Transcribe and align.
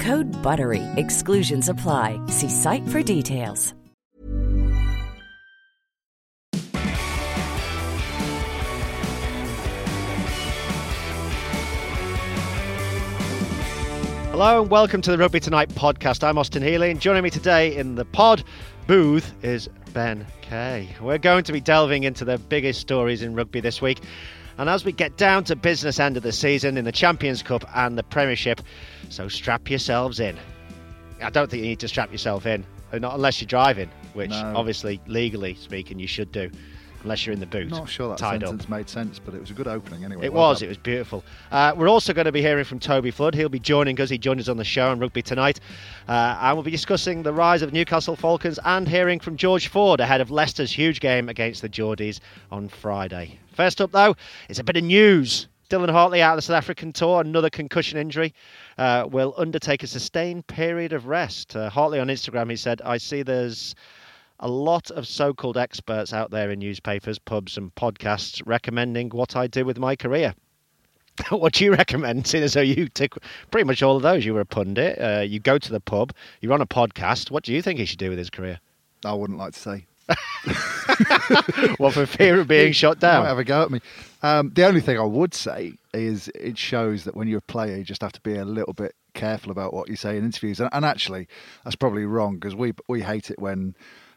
Code 0.00 0.26
BUTTERY. 0.42 0.82
Exclusions 0.96 1.68
apply. 1.68 2.18
See 2.28 2.48
site 2.48 2.88
for 2.88 3.02
details. 3.02 3.74
Hello 14.34 14.60
and 14.62 14.68
welcome 14.68 15.00
to 15.00 15.12
the 15.12 15.16
Rugby 15.16 15.38
Tonight 15.38 15.68
podcast. 15.68 16.24
I'm 16.24 16.38
Austin 16.38 16.60
Healey, 16.60 16.90
and 16.90 17.00
joining 17.00 17.22
me 17.22 17.30
today 17.30 17.76
in 17.76 17.94
the 17.94 18.04
pod 18.04 18.42
booth 18.88 19.32
is 19.44 19.68
Ben 19.92 20.26
Kay. 20.42 20.88
We're 21.00 21.18
going 21.18 21.44
to 21.44 21.52
be 21.52 21.60
delving 21.60 22.02
into 22.02 22.24
the 22.24 22.36
biggest 22.36 22.80
stories 22.80 23.22
in 23.22 23.36
rugby 23.36 23.60
this 23.60 23.80
week. 23.80 24.00
And 24.58 24.68
as 24.68 24.84
we 24.84 24.90
get 24.90 25.16
down 25.16 25.44
to 25.44 25.54
business 25.54 26.00
end 26.00 26.16
of 26.16 26.24
the 26.24 26.32
season 26.32 26.76
in 26.76 26.84
the 26.84 26.90
Champions 26.90 27.44
Cup 27.44 27.64
and 27.76 27.96
the 27.96 28.02
Premiership, 28.02 28.60
so 29.14 29.28
strap 29.28 29.70
yourselves 29.70 30.18
in. 30.20 30.36
I 31.22 31.30
don't 31.30 31.48
think 31.50 31.62
you 31.62 31.68
need 31.68 31.80
to 31.80 31.88
strap 31.88 32.10
yourself 32.10 32.46
in, 32.46 32.64
not 32.92 33.14
unless 33.14 33.40
you're 33.40 33.46
driving, 33.46 33.88
which 34.12 34.30
No. 34.30 34.52
obviously, 34.56 35.00
legally 35.06 35.54
speaking, 35.54 35.98
you 36.00 36.08
should 36.08 36.32
do, 36.32 36.50
unless 37.04 37.24
you're 37.24 37.32
in 37.32 37.38
the 37.40 37.46
boot. 37.46 37.70
Not 37.70 37.88
sure 37.88 38.08
that 38.10 38.18
sentence 38.18 38.64
up. 38.64 38.68
made 38.68 38.88
sense, 38.88 39.20
but 39.20 39.32
it 39.34 39.40
was 39.40 39.50
a 39.50 39.54
good 39.54 39.68
opening 39.68 40.04
anyway. 40.04 40.26
It 40.26 40.32
Well 40.32 40.48
was. 40.50 40.58
done. 40.60 40.66
It 40.66 40.68
was 40.70 40.78
beautiful. 40.78 41.24
Uh, 41.52 41.72
we're 41.76 41.88
also 41.88 42.12
going 42.12 42.24
to 42.24 42.32
be 42.32 42.42
hearing 42.42 42.64
from 42.64 42.80
Toby 42.80 43.12
Flood. 43.12 43.34
He'll 43.36 43.48
be 43.48 43.60
joining 43.60 43.98
us. 44.00 44.10
He 44.10 44.18
joined 44.18 44.40
us 44.40 44.48
on 44.48 44.56
the 44.56 44.64
show 44.64 44.90
on 44.90 44.98
Rugby 44.98 45.22
Tonight. 45.22 45.60
Uh, 46.08 46.36
and 46.40 46.56
we'll 46.56 46.64
be 46.64 46.70
discussing 46.72 47.22
the 47.22 47.32
rise 47.32 47.62
of 47.62 47.72
Newcastle 47.72 48.16
Falcons 48.16 48.58
and 48.64 48.88
hearing 48.88 49.20
from 49.20 49.36
George 49.36 49.68
Ford 49.68 50.00
ahead 50.00 50.20
of 50.20 50.30
Leicester's 50.32 50.72
huge 50.72 50.98
game 51.00 51.28
against 51.28 51.62
the 51.62 51.68
Geordies 51.68 52.18
on 52.50 52.68
Friday. 52.68 53.38
First 53.54 53.80
up, 53.80 53.92
though, 53.92 54.16
is 54.48 54.58
a 54.58 54.64
bit 54.64 54.76
of 54.76 54.82
news. 54.82 55.46
Dylan 55.70 55.90
Hartley 55.90 56.20
out 56.20 56.32
of 56.32 56.36
the 56.38 56.42
South 56.42 56.56
African 56.56 56.92
tour, 56.92 57.22
another 57.22 57.48
concussion 57.48 57.98
injury, 57.98 58.34
uh, 58.78 59.06
will 59.10 59.34
undertake 59.36 59.82
a 59.82 59.86
sustained 59.86 60.46
period 60.46 60.92
of 60.92 61.06
rest. 61.06 61.54
Uh, 61.56 61.70
Hartley 61.70 62.00
on 62.00 62.08
Instagram, 62.08 62.50
he 62.50 62.56
said, 62.56 62.82
I 62.84 62.98
see 62.98 63.22
there's 63.22 63.74
a 64.40 64.48
lot 64.48 64.90
of 64.90 65.06
so-called 65.06 65.56
experts 65.56 66.12
out 66.12 66.30
there 66.30 66.50
in 66.50 66.58
newspapers, 66.58 67.18
pubs, 67.18 67.56
and 67.56 67.74
podcasts 67.74 68.42
recommending 68.44 69.10
what 69.10 69.36
I 69.36 69.46
do 69.46 69.64
with 69.64 69.78
my 69.78 69.96
career. 69.96 70.34
what 71.30 71.52
do 71.52 71.64
you 71.64 71.72
recommend? 71.72 72.26
Seeing 72.26 72.42
as 72.42 72.54
though 72.54 72.60
you 72.60 72.88
tick 72.88 73.14
pretty 73.50 73.64
much 73.64 73.82
all 73.82 73.96
of 73.96 74.02
those. 74.02 74.24
You 74.24 74.34
were 74.34 74.40
a 74.40 74.46
pundit. 74.46 75.00
Uh, 75.00 75.20
you 75.20 75.38
go 75.38 75.58
to 75.58 75.72
the 75.72 75.80
pub. 75.80 76.12
You're 76.40 76.52
on 76.52 76.60
a 76.60 76.66
podcast. 76.66 77.30
What 77.30 77.44
do 77.44 77.52
you 77.52 77.62
think 77.62 77.78
he 77.78 77.84
should 77.84 77.98
do 77.98 78.08
with 78.10 78.18
his 78.18 78.30
career? 78.30 78.58
I 79.04 79.14
wouldn't 79.14 79.38
like 79.38 79.52
to 79.52 79.58
say. 79.58 79.86
Well, 81.78 81.90
for 81.90 82.06
fear 82.06 82.40
of 82.40 82.48
being 82.48 82.72
shot 82.72 82.96
Might 82.96 83.08
down. 83.08 83.24
have 83.26 83.38
a 83.38 83.44
go 83.44 83.62
at 83.62 83.70
me. 83.70 83.80
Um, 84.22 84.52
the 84.54 84.64
only 84.66 84.80
thing 84.80 84.98
I 84.98 85.04
would 85.04 85.34
say 85.34 85.74
is 85.92 86.28
it 86.34 86.56
shows 86.58 87.04
that 87.04 87.16
when 87.16 87.28
you're 87.28 87.38
a 87.38 87.42
player, 87.42 87.76
you 87.76 87.84
just 87.84 88.02
have 88.02 88.12
to 88.12 88.20
be 88.20 88.36
a 88.36 88.44
little 88.44 88.72
bit 88.74 88.94
careful 89.14 89.50
about 89.50 89.72
what 89.74 89.88
you 89.88 89.96
say 89.96 90.16
in 90.16 90.24
interviews. 90.24 90.60
And, 90.60 90.68
and 90.72 90.84
actually, 90.84 91.28
that's 91.64 91.76
probably 91.76 92.04
wrong 92.04 92.34
because 92.36 92.54
we 92.54 92.72
we 92.88 93.00
hate 93.02 93.30
it 93.30 93.38
when 93.38 93.74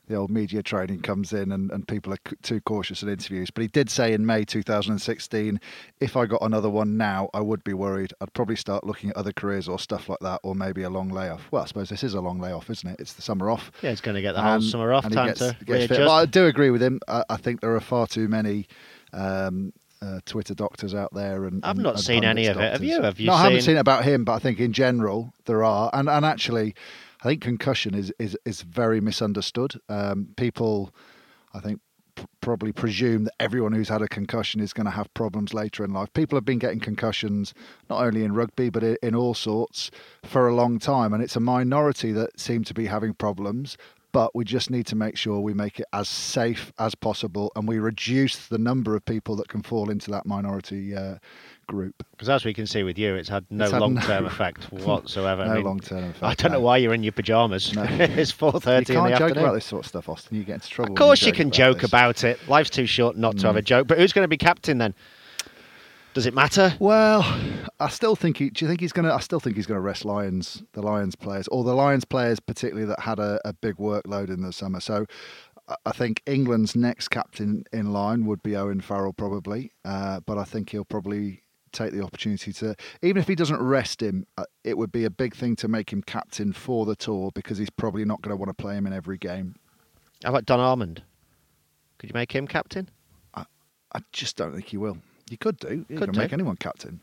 the 0.07 0.15
old 0.15 0.31
media 0.31 0.63
training 0.63 1.01
comes 1.01 1.33
in 1.33 1.51
and, 1.51 1.69
and 1.71 1.87
people 1.87 2.13
are 2.13 2.17
c- 2.27 2.35
too 2.41 2.61
cautious 2.61 3.03
in 3.03 3.09
interviews. 3.09 3.49
But 3.51 3.61
he 3.63 3.67
did 3.67 3.89
say 3.89 4.13
in 4.13 4.25
May 4.25 4.45
2016, 4.45 5.59
if 5.99 6.15
I 6.15 6.25
got 6.25 6.41
another 6.41 6.69
one 6.69 6.97
now, 6.97 7.29
I 7.33 7.41
would 7.41 7.63
be 7.63 7.73
worried. 7.73 8.13
I'd 8.21 8.33
probably 8.33 8.55
start 8.55 8.85
looking 8.85 9.09
at 9.09 9.17
other 9.17 9.31
careers 9.33 9.67
or 9.67 9.79
stuff 9.79 10.09
like 10.09 10.19
that, 10.21 10.39
or 10.43 10.55
maybe 10.55 10.83
a 10.83 10.89
long 10.89 11.09
layoff. 11.09 11.47
Well, 11.51 11.63
I 11.63 11.65
suppose 11.65 11.89
this 11.89 12.03
is 12.03 12.13
a 12.13 12.21
long 12.21 12.39
layoff, 12.39 12.69
isn't 12.69 12.89
it? 12.89 12.99
It's 12.99 13.13
the 13.13 13.21
summer 13.21 13.49
off. 13.49 13.71
Yeah, 13.81 13.89
he's 13.89 14.01
going 14.01 14.15
to 14.15 14.21
get 14.21 14.33
the 14.33 14.41
whole 14.41 14.51
Um, 14.53 14.61
summer 14.61 14.93
off. 14.93 15.03
Time 15.11 15.27
gets- 15.27 15.39
to 15.39 15.55
gets. 15.65 15.87
But 15.87 16.09
I 16.09 16.25
do 16.25 16.45
agree 16.45 16.69
with 16.69 16.81
him. 16.81 16.99
I, 17.07 17.23
I 17.29 17.37
think 17.37 17.61
there 17.61 17.75
are 17.75 17.79
far 17.81 18.07
too 18.07 18.27
many 18.27 18.67
um, 19.13 19.73
uh, 20.01 20.19
Twitter 20.25 20.53
doctors 20.53 20.93
out 20.93 21.13
there, 21.13 21.45
and 21.45 21.63
I've 21.65 21.77
not 21.77 21.95
and 21.95 22.03
seen 22.03 22.23
any 22.23 22.45
of 22.47 22.57
it. 22.57 22.71
Have 22.71 22.83
you? 22.83 23.01
Have 23.01 23.19
you 23.19 23.27
no, 23.27 23.33
I 23.33 23.41
haven't 23.43 23.59
seen- 23.59 23.65
seen 23.65 23.77
it 23.77 23.81
about 23.81 24.03
him, 24.05 24.23
but 24.23 24.33
I 24.33 24.39
think 24.39 24.59
in 24.59 24.71
general 24.73 25.33
there 25.45 25.63
are, 25.63 25.89
and 25.93 26.07
and 26.07 26.23
actually, 26.23 26.75
I 27.21 27.23
think 27.29 27.41
concussion 27.41 27.93
is 27.95 28.13
is 28.19 28.37
is 28.45 28.61
very 28.61 29.01
misunderstood. 29.01 29.73
Um, 29.89 30.29
people, 30.37 30.93
I 31.53 31.59
think. 31.59 31.79
p- 32.15 32.25
Probably 32.41 32.71
presume 32.71 33.25
that 33.25 33.33
everyone 33.39 33.73
who's 33.73 33.89
had 33.89 34.01
a 34.01 34.07
concussion 34.07 34.61
is 34.61 34.73
going 34.73 34.85
to 34.85 34.91
have 34.99 35.13
problems 35.13 35.53
later 35.53 35.83
in 35.83 35.91
life. 35.91 36.11
People 36.13 36.35
have 36.37 36.45
been 36.45 36.59
getting 36.59 36.79
concussions 36.79 37.53
not 37.89 38.01
only 38.01 38.23
in 38.23 38.33
rugby 38.33 38.69
but 38.69 38.83
i- 38.83 38.97
in 39.03 39.13
all 39.13 39.33
sorts 39.35 39.91
for 40.23 40.47
a 40.47 40.55
long 40.55 40.79
time, 40.79 41.13
and 41.13 41.21
it's 41.21 41.35
a 41.35 41.39
minority 41.41 42.11
that 42.13 42.39
seem 42.39 42.63
to 42.63 42.73
be 42.73 42.85
having 42.87 43.13
problems 43.13 43.77
but 44.13 44.33
we 44.35 44.45
just 44.45 44.69
need 44.71 44.85
to 44.87 44.95
make 44.95 45.17
sure 45.17 45.39
we 45.39 45.53
make 45.53 45.79
it 45.79 45.85
as 45.93 46.07
safe 46.07 46.71
as 46.79 46.95
possible 46.95 47.51
and 47.55 47.67
we 47.67 47.77
reduce 47.79 48.47
the 48.47 48.57
number 48.57 48.95
of 48.95 49.05
people 49.05 49.35
that 49.35 49.47
can 49.47 49.61
fall 49.61 49.89
into 49.89 50.09
that 50.11 50.25
minority 50.25 50.95
uh, 50.95 51.15
group. 51.67 51.93
Because 52.11 52.29
as 52.29 52.45
we 52.45 52.53
can 52.53 52.65
see 52.65 52.83
with 52.83 52.97
you, 52.97 53.15
it's 53.15 53.29
had 53.29 53.45
no 53.49 53.65
It's 53.65 53.73
had 53.73 53.81
long-term 53.81 54.23
no- 54.23 54.29
effect 54.29 54.63
whatsoever. 54.71 55.43
I 55.43 55.47
no 55.47 55.53
mean, 55.55 55.63
long-term 55.65 56.03
effect. 56.05 56.23
I 56.23 56.33
don't 56.35 56.51
know 56.53 56.61
why 56.61 56.77
you're 56.77 56.93
in 56.93 57.03
your 57.03 57.11
pajamas. 57.11 57.73
No. 57.75 57.83
it's 57.89 58.31
4.30 58.31 58.55
in 58.55 58.61
the 58.61 58.71
afternoon. 58.71 58.79
You 58.79 58.93
can't 59.17 59.17
joke 59.19 59.31
about 59.37 59.53
this 59.53 59.65
sort 59.65 59.83
of 59.83 59.89
stuff, 59.89 60.09
Austin. 60.09 60.37
You 60.37 60.43
get 60.43 60.53
into 60.55 60.69
trouble. 60.69 60.93
Of 60.93 60.97
course, 60.97 61.21
you 61.21 61.27
joke 61.31 61.35
can 61.35 61.47
about 61.47 61.53
joke 61.55 61.77
this. 61.81 61.89
about 61.89 62.23
it. 62.23 62.39
Life's 62.47 62.69
too 62.69 62.85
short 62.85 63.17
not 63.17 63.37
to 63.39 63.47
have 63.47 63.57
a 63.57 63.61
Mm. 63.61 63.65
joke. 63.65 63.87
But 63.87 63.97
who's 63.99 64.13
going 64.13 64.23
to 64.23 64.29
be 64.29 64.37
captain 64.37 64.77
then? 64.77 64.95
Does 66.17 66.25
it 66.25 66.33
matter? 66.33 66.73
Well, 66.79 67.21
I 67.79 67.89
still 67.89 68.15
think. 68.15 68.37
He, 68.37 68.49
do 68.49 68.65
you 68.65 68.67
think 68.67 68.81
he's 68.81 68.91
going 68.91 69.07
to? 69.07 69.13
I 69.13 69.19
still 69.19 69.39
think 69.39 69.55
he's 69.55 69.67
going 69.67 69.77
to 69.77 69.81
rest 69.81 70.03
Lions, 70.03 70.63
the 70.73 70.81
Lions 70.81 71.15
players, 71.15 71.47
or 71.49 71.63
the 71.63 71.75
Lions 71.75 72.05
players 72.05 72.39
particularly 72.39 72.87
that 72.87 73.01
had 73.01 73.19
a, 73.19 73.39
a 73.45 73.53
big 73.53 73.75
workload 73.75 74.29
in 74.29 74.41
the 74.41 74.51
summer. 74.51 74.79
So, 74.79 75.05
I- 75.67 75.75
I 75.85 75.91
think 75.91 76.23
England's 76.25 76.75
next 76.75 77.09
captain 77.09 77.65
in 77.71 77.93
line 77.93 78.25
would 78.25 78.41
be 78.41 78.55
Owen 78.55 78.81
Farrell, 78.81 79.13
probably. 79.13 79.73
Uh, 79.85 80.19
but 80.21 80.39
I 80.39 80.43
think 80.43 80.71
he'll 80.71 80.85
probably 80.85 81.43
take 81.71 81.91
the 81.91 82.01
opportunity 82.01 82.51
to, 82.51 82.75
even 83.03 83.21
if 83.21 83.27
he 83.27 83.35
doesn't 83.35 83.61
rest 83.61 84.01
him, 84.01 84.25
uh, 84.39 84.45
it 84.63 84.75
would 84.75 84.91
be 84.91 85.05
a 85.05 85.11
big 85.11 85.35
thing 85.35 85.55
to 85.57 85.67
make 85.67 85.93
him 85.93 86.01
captain 86.01 86.51
for 86.51 86.87
the 86.87 86.95
tour 86.95 87.29
because 87.35 87.59
he's 87.59 87.69
probably 87.69 88.05
not 88.05 88.23
going 88.23 88.31
to 88.31 88.37
want 88.37 88.49
to 88.49 88.55
play 88.59 88.75
him 88.75 88.87
in 88.87 88.91
every 88.93 89.19
game. 89.19 89.53
How 90.23 90.31
about 90.31 90.47
Don 90.47 90.59
Armand? 90.59 91.03
Could 91.99 92.09
you 92.09 92.15
make 92.15 92.31
him 92.31 92.47
captain? 92.47 92.89
I, 93.35 93.45
I 93.93 93.99
just 94.11 94.35
don't 94.35 94.53
think 94.53 94.65
he 94.65 94.77
will. 94.77 94.97
You 95.29 95.37
could 95.37 95.57
do. 95.59 95.85
You 95.89 95.97
Could 95.97 96.13
do. 96.13 96.19
make 96.19 96.33
anyone 96.33 96.55
captain. 96.55 96.99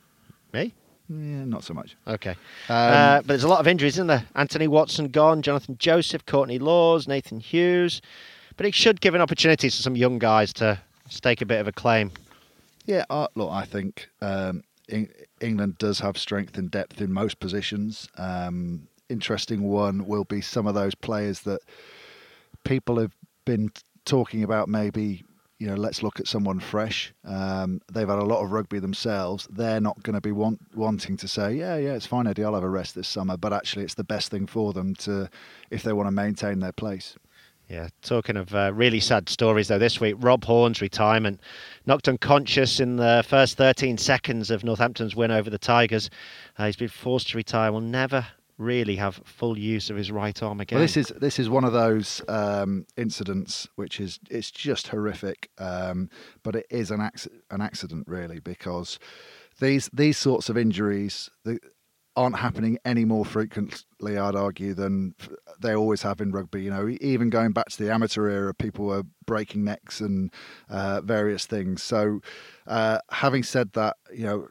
Me? 0.53 0.73
Yeah, 1.09 1.45
not 1.45 1.65
so 1.65 1.75
much. 1.75 1.97
Okay. 2.07 2.31
Um, 2.31 2.37
uh, 2.69 3.17
but 3.19 3.27
there's 3.29 3.45
a 3.45 3.49
lot 3.49 3.61
of 3.61 3.67
injuries, 3.67 3.95
isn't 3.97 4.07
there? 4.07 4.25
Anthony 4.35 4.69
Watson 4.69 5.09
gone, 5.09 5.43
Jonathan 5.43 5.76
Joseph, 5.79 6.25
Courtney 6.25 6.59
Lawes, 6.59 7.06
Nathan 7.06 7.41
Hughes. 7.41 8.00
But 8.56 8.65
it 8.67 8.75
should 8.75 9.00
give 9.00 9.15
an 9.15 9.21
opportunity 9.21 9.69
to 9.69 9.76
some 9.76 9.97
young 9.97 10.19
guys 10.19 10.53
to 10.55 10.81
stake 11.11 11.43
a 11.43 11.47
bit 11.47 11.61
of 11.61 11.69
a 11.69 11.73
claim. 11.73 12.12
Yeah, 12.87 13.05
uh, 13.11 13.26
look, 13.35 13.50
I 13.50 13.65
think 13.65 14.09
um, 14.23 14.62
Eng- 14.88 15.11
England 15.41 15.76
does 15.79 15.99
have 16.00 16.17
strength 16.17 16.56
and 16.56 16.71
depth 16.71 17.00
in 17.00 17.12
most 17.12 17.41
positions. 17.41 18.09
Um, 18.17 18.87
interesting 19.11 19.62
one 19.65 20.06
will 20.06 20.25
be 20.25 20.41
some 20.41 20.67
of 20.67 20.75
those 20.75 20.94
players 20.94 21.41
that 21.41 21.61
people 22.65 22.99
have 22.99 23.12
been 23.44 23.71
talking 24.06 24.43
about. 24.43 24.69
Maybe 24.69 25.25
you 25.59 25.67
know, 25.67 25.75
let's 25.75 26.03
look 26.03 26.19
at 26.21 26.27
someone 26.27 26.59
fresh. 26.59 27.12
Um, 27.25 27.81
they've 27.93 28.09
had 28.09 28.19
a 28.19 28.25
lot 28.25 28.43
of 28.43 28.51
rugby 28.51 28.81
themselves. 28.81 29.47
They're 29.51 29.81
not 29.81 30.03
going 30.03 30.15
to 30.15 30.21
be 30.21 30.33
want, 30.33 30.61
wanting 30.75 31.17
to 31.19 31.29
say, 31.29 31.55
yeah, 31.55 31.77
yeah, 31.77 31.95
it's 31.95 32.06
fine, 32.06 32.27
Eddie, 32.27 32.45
I'll 32.45 32.55
have 32.55 32.65
a 32.65 32.69
rest 32.69 32.95
this 32.95 33.09
summer. 33.09 33.37
But 33.37 33.53
actually, 33.53 33.85
it's 33.85 33.95
the 33.95 34.05
best 34.05 34.31
thing 34.31 34.47
for 34.47 34.73
them 34.73 34.95
to 34.97 35.31
if 35.71 35.83
they 35.83 35.93
want 35.93 36.09
to 36.09 36.12
maintain 36.12 36.59
their 36.61 36.73
place. 36.73 37.17
Yeah, 37.69 37.89
talking 38.03 38.37
of 38.37 38.55
uh, 38.55 38.73
really 38.75 39.01
sad 39.01 39.31
stories 39.31 39.69
though, 39.69 39.79
this 39.79 39.99
week 39.99 40.17
Rob 40.19 40.45
Horne's 40.45 40.83
retirement 40.83 41.41
knocked 41.87 42.09
unconscious 42.09 42.79
in 42.79 42.97
the 42.97 43.25
first 43.27 43.57
13 43.57 43.97
seconds 43.97 44.50
of 44.50 44.65
Northampton's 44.65 45.17
win 45.17 45.31
over 45.31 45.49
the 45.49 45.57
Tigers. 45.57 46.11
Uh, 46.59 46.67
he's 46.67 46.77
been 46.77 46.89
forced 46.89 47.31
to 47.31 47.39
retire. 47.39 47.73
Will 47.73 47.81
never 47.81 48.27
really 48.59 48.97
have 48.97 49.21
full 49.25 49.59
use 49.59 49.91
of 49.91 49.97
his 49.97 50.11
right 50.11 50.41
arm 50.43 50.61
again. 50.61 50.79
Well, 50.79 50.85
this 50.85 50.97
is 50.97 51.09
this 51.09 51.39
is 51.39 51.49
one 51.49 51.65
of 51.65 51.73
those 51.73 52.23
um, 52.29 52.87
incidents 52.97 53.69
which 53.77 54.01
is 54.01 54.19
it's 54.31 54.51
just 54.51 54.89
horrific, 54.89 55.51
um, 55.59 56.09
but 56.43 56.56
it 56.56 56.67
is 56.71 56.91
an 56.91 57.01
ac- 57.01 57.31
an 57.51 57.61
accident 57.61 58.06
really 58.06 58.41
because 58.41 58.99
these 59.61 59.91
these 59.93 60.19
sorts 60.19 60.49
of 60.49 60.56
injuries 60.56 61.31
aren't 62.17 62.39
happening 62.39 62.79
any 62.85 63.05
more 63.05 63.25
frequently. 63.25 64.17
I'd 64.17 64.37
argue 64.37 64.75
than 64.75 65.15
they 65.61 65.75
always 65.75 66.03
have 66.03 66.21
in 66.21 66.31
rugby. 66.31 66.62
You 66.62 66.71
know, 66.71 66.97
even 67.00 67.31
going 67.31 67.53
back 67.53 67.71
to 67.71 67.83
the 67.83 67.93
amateur 67.93 68.29
era, 68.29 68.55
people 68.55 68.87
were 68.87 69.03
breaking 69.26 69.65
necks 69.65 70.00
and 70.00 70.31
uh, 70.71 71.00
various 71.03 71.47
things. 71.47 71.82
So, 71.82 72.21
uh, 72.67 72.99
having 73.11 73.43
said 73.43 73.73
that, 73.75 73.97
you 74.12 74.25
know, 74.25 74.49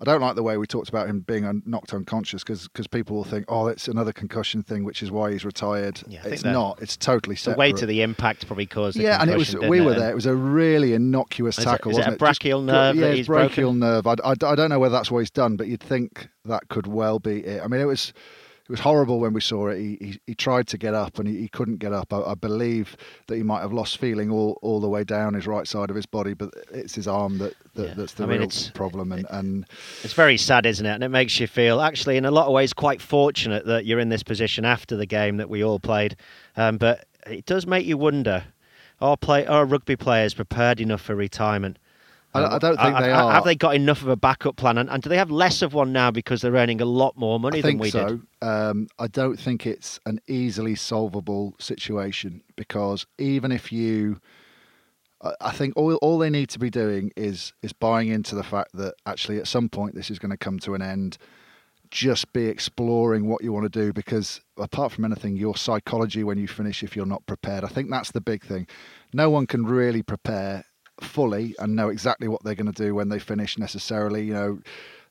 I 0.00 0.04
don't 0.04 0.20
like 0.20 0.34
the 0.36 0.42
way 0.42 0.56
we 0.58 0.66
talked 0.66 0.88
about 0.88 1.08
him 1.08 1.20
being 1.20 1.44
un- 1.46 1.62
knocked 1.64 1.94
unconscious 1.94 2.44
because 2.44 2.68
people 2.90 3.16
will 3.16 3.24
think, 3.24 3.46
oh, 3.48 3.68
it's 3.68 3.88
another 3.88 4.12
concussion 4.12 4.62
thing, 4.62 4.84
which 4.84 5.02
is 5.02 5.10
why 5.10 5.32
he's 5.32 5.44
retired. 5.44 6.02
Yeah, 6.06 6.20
it's 6.26 6.44
not. 6.44 6.82
It's 6.82 6.96
totally 6.96 7.36
separate. 7.36 7.54
the 7.56 7.60
weight 7.60 7.82
of 7.82 7.88
the 7.88 8.02
impact 8.02 8.46
probably 8.46 8.66
caused. 8.66 8.98
Yeah, 8.98 9.20
and 9.20 9.30
it 9.30 9.38
was 9.38 9.54
we 9.54 9.60
didn't 9.60 9.84
were 9.86 9.94
there. 9.94 10.10
It 10.10 10.14
was 10.14 10.26
a 10.26 10.34
really 10.34 10.92
innocuous 10.92 11.58
Is 11.58 11.64
it- 11.64 11.68
tackle. 11.68 11.92
is 11.92 11.98
it 11.98 12.00
a 12.00 12.04
wasn't 12.04 12.18
brachial 12.18 12.60
Just- 12.60 12.72
nerve 12.72 12.96
Yeah, 12.96 13.24
brachial 13.24 13.72
broken? 13.72 13.78
nerve. 13.78 14.06
I, 14.06 14.14
I, 14.24 14.30
I 14.32 14.54
don't 14.54 14.68
know 14.68 14.78
whether 14.78 14.92
that's 14.94 15.10
what 15.10 15.20
he's 15.20 15.30
done, 15.30 15.56
but 15.56 15.66
you'd 15.66 15.82
think 15.82 16.28
that 16.44 16.68
could 16.68 16.86
well 16.86 17.18
be 17.18 17.40
it. 17.44 17.62
I 17.62 17.68
mean, 17.68 17.80
it 17.80 17.86
was 17.86 18.12
it 18.68 18.70
was 18.70 18.80
horrible 18.80 19.20
when 19.20 19.32
we 19.32 19.40
saw 19.40 19.68
it. 19.68 19.78
He 19.78 19.96
he, 20.00 20.20
he 20.26 20.34
tried 20.34 20.66
to 20.68 20.78
get 20.78 20.92
up 20.92 21.18
and 21.18 21.28
he, 21.28 21.38
he 21.38 21.48
couldn't 21.48 21.76
get 21.76 21.92
up. 21.92 22.12
I, 22.12 22.20
I 22.20 22.34
believe 22.34 22.96
that 23.28 23.36
he 23.36 23.42
might 23.42 23.60
have 23.60 23.72
lost 23.72 23.98
feeling 23.98 24.30
all, 24.30 24.58
all 24.60 24.80
the 24.80 24.88
way 24.88 25.04
down 25.04 25.34
his 25.34 25.46
right 25.46 25.68
side 25.68 25.88
of 25.88 25.96
his 25.96 26.06
body, 26.06 26.34
but 26.34 26.52
it's 26.72 26.94
his 26.94 27.06
arm 27.06 27.38
that, 27.38 27.54
that 27.74 27.88
Yeah. 27.88 27.94
that's 27.94 28.14
the 28.14 28.24
I 28.24 28.26
mean, 28.26 28.40
real 28.40 28.50
problem. 28.74 29.12
And, 29.12 29.26
and 29.30 29.66
It's 30.02 30.12
very 30.14 30.36
sad, 30.36 30.66
isn't 30.66 30.84
it? 30.84 30.94
And 30.94 31.04
it 31.04 31.10
makes 31.10 31.38
you 31.38 31.46
feel, 31.46 31.80
actually, 31.80 32.16
in 32.16 32.24
a 32.24 32.30
lot 32.30 32.46
of 32.46 32.52
ways, 32.52 32.72
quite 32.72 33.00
fortunate 33.00 33.66
that 33.66 33.86
you're 33.86 34.00
in 34.00 34.08
this 34.08 34.22
position 34.22 34.64
after 34.64 34.96
the 34.96 35.06
game 35.06 35.36
that 35.36 35.48
we 35.48 35.62
all 35.62 35.78
played. 35.78 36.16
Um, 36.56 36.76
but 36.76 37.06
it 37.26 37.46
does 37.46 37.66
make 37.66 37.86
you 37.86 37.96
wonder: 37.96 38.44
are 39.00 39.16
play 39.16 39.46
are 39.46 39.64
rugby 39.64 39.96
players 39.96 40.34
prepared 40.34 40.80
enough 40.80 41.02
for 41.02 41.14
retirement? 41.14 41.78
I- 42.44 42.54
I 42.56 42.58
don't 42.58 42.76
think 42.76 42.94
have- 42.94 43.02
they 43.02 43.10
are. 43.10 43.32
Have 43.32 43.44
they 43.44 43.54
got 43.56 43.74
enough 43.74 44.02
of 44.02 44.08
a 44.08 44.16
backup 44.16 44.56
plan? 44.56 44.78
And, 44.78 44.88
and 44.90 45.02
do 45.02 45.08
they 45.08 45.16
have 45.18 45.30
less 45.30 45.62
of 45.62 45.74
one 45.74 45.92
now 45.92 46.10
because 46.10 46.42
they're 46.42 46.54
earning 46.54 46.80
a 46.80 46.84
lot 46.84 47.16
more 47.16 47.38
money 47.40 47.58
I 47.58 47.62
than 47.62 47.78
we 47.78 47.90
so. 47.90 48.08
did? 48.08 48.20
Um, 48.42 48.88
I 48.98 49.06
don't 49.08 49.38
think 49.38 49.66
it's 49.66 49.98
an 50.06 50.20
easily 50.28 50.74
solvable 50.74 51.54
situation 51.58 52.42
because 52.56 53.06
even 53.18 53.52
if 53.52 53.72
you, 53.72 54.20
I- 55.22 55.34
I 55.40 55.50
think 55.52 55.74
all 55.76 55.94
all 55.96 56.18
they 56.18 56.30
need 56.30 56.48
to 56.50 56.58
be 56.58 56.70
doing 56.70 57.10
is 57.16 57.52
is 57.62 57.72
buying 57.72 58.08
into 58.08 58.34
the 58.34 58.44
fact 58.44 58.72
that 58.74 58.94
actually 59.06 59.38
at 59.38 59.46
some 59.48 59.68
point 59.68 59.94
this 59.94 60.10
is 60.10 60.18
going 60.18 60.30
to 60.30 60.36
come 60.36 60.58
to 60.60 60.74
an 60.74 60.82
end. 60.82 61.18
Just 61.88 62.32
be 62.32 62.46
exploring 62.46 63.28
what 63.28 63.44
you 63.44 63.52
want 63.52 63.72
to 63.72 63.80
do 63.84 63.92
because 63.92 64.40
apart 64.58 64.90
from 64.90 65.04
anything, 65.04 65.36
your 65.36 65.56
psychology 65.56 66.24
when 66.24 66.36
you 66.36 66.48
finish, 66.48 66.82
if 66.82 66.96
you're 66.96 67.06
not 67.06 67.24
prepared, 67.26 67.62
I 67.62 67.68
think 67.68 67.90
that's 67.90 68.10
the 68.10 68.20
big 68.20 68.42
thing. 68.44 68.66
No 69.12 69.30
one 69.30 69.46
can 69.46 69.64
really 69.64 70.02
prepare 70.02 70.64
fully 71.00 71.54
and 71.58 71.76
know 71.76 71.88
exactly 71.88 72.28
what 72.28 72.42
they're 72.44 72.54
going 72.54 72.72
to 72.72 72.84
do 72.84 72.94
when 72.94 73.08
they 73.08 73.18
finish 73.18 73.58
necessarily. 73.58 74.24
You 74.24 74.34
know, 74.34 74.58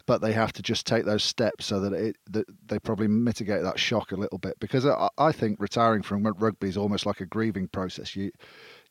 but 0.06 0.22
they 0.22 0.34
have 0.34 0.54
to 0.54 0.62
just 0.62 0.86
take 0.86 1.06
those 1.06 1.24
steps 1.24 1.66
so 1.66 1.80
that 1.80 1.94
it 1.94 2.18
that 2.32 2.46
they 2.68 2.80
probably 2.80 3.08
mitigate 3.08 3.64
that 3.64 3.80
shock 3.80 4.12
a 4.12 4.16
little 4.16 4.38
bit 4.38 4.60
because 4.60 4.86
I, 4.86 5.10
I 5.18 5.32
think 5.32 5.60
retiring 5.60 6.04
from 6.04 6.26
rugby 6.26 6.70
is 6.70 6.78
almost 6.78 7.06
like 7.06 7.22
a 7.22 7.26
grieving 7.26 7.68
process. 7.68 8.16
You, 8.16 8.32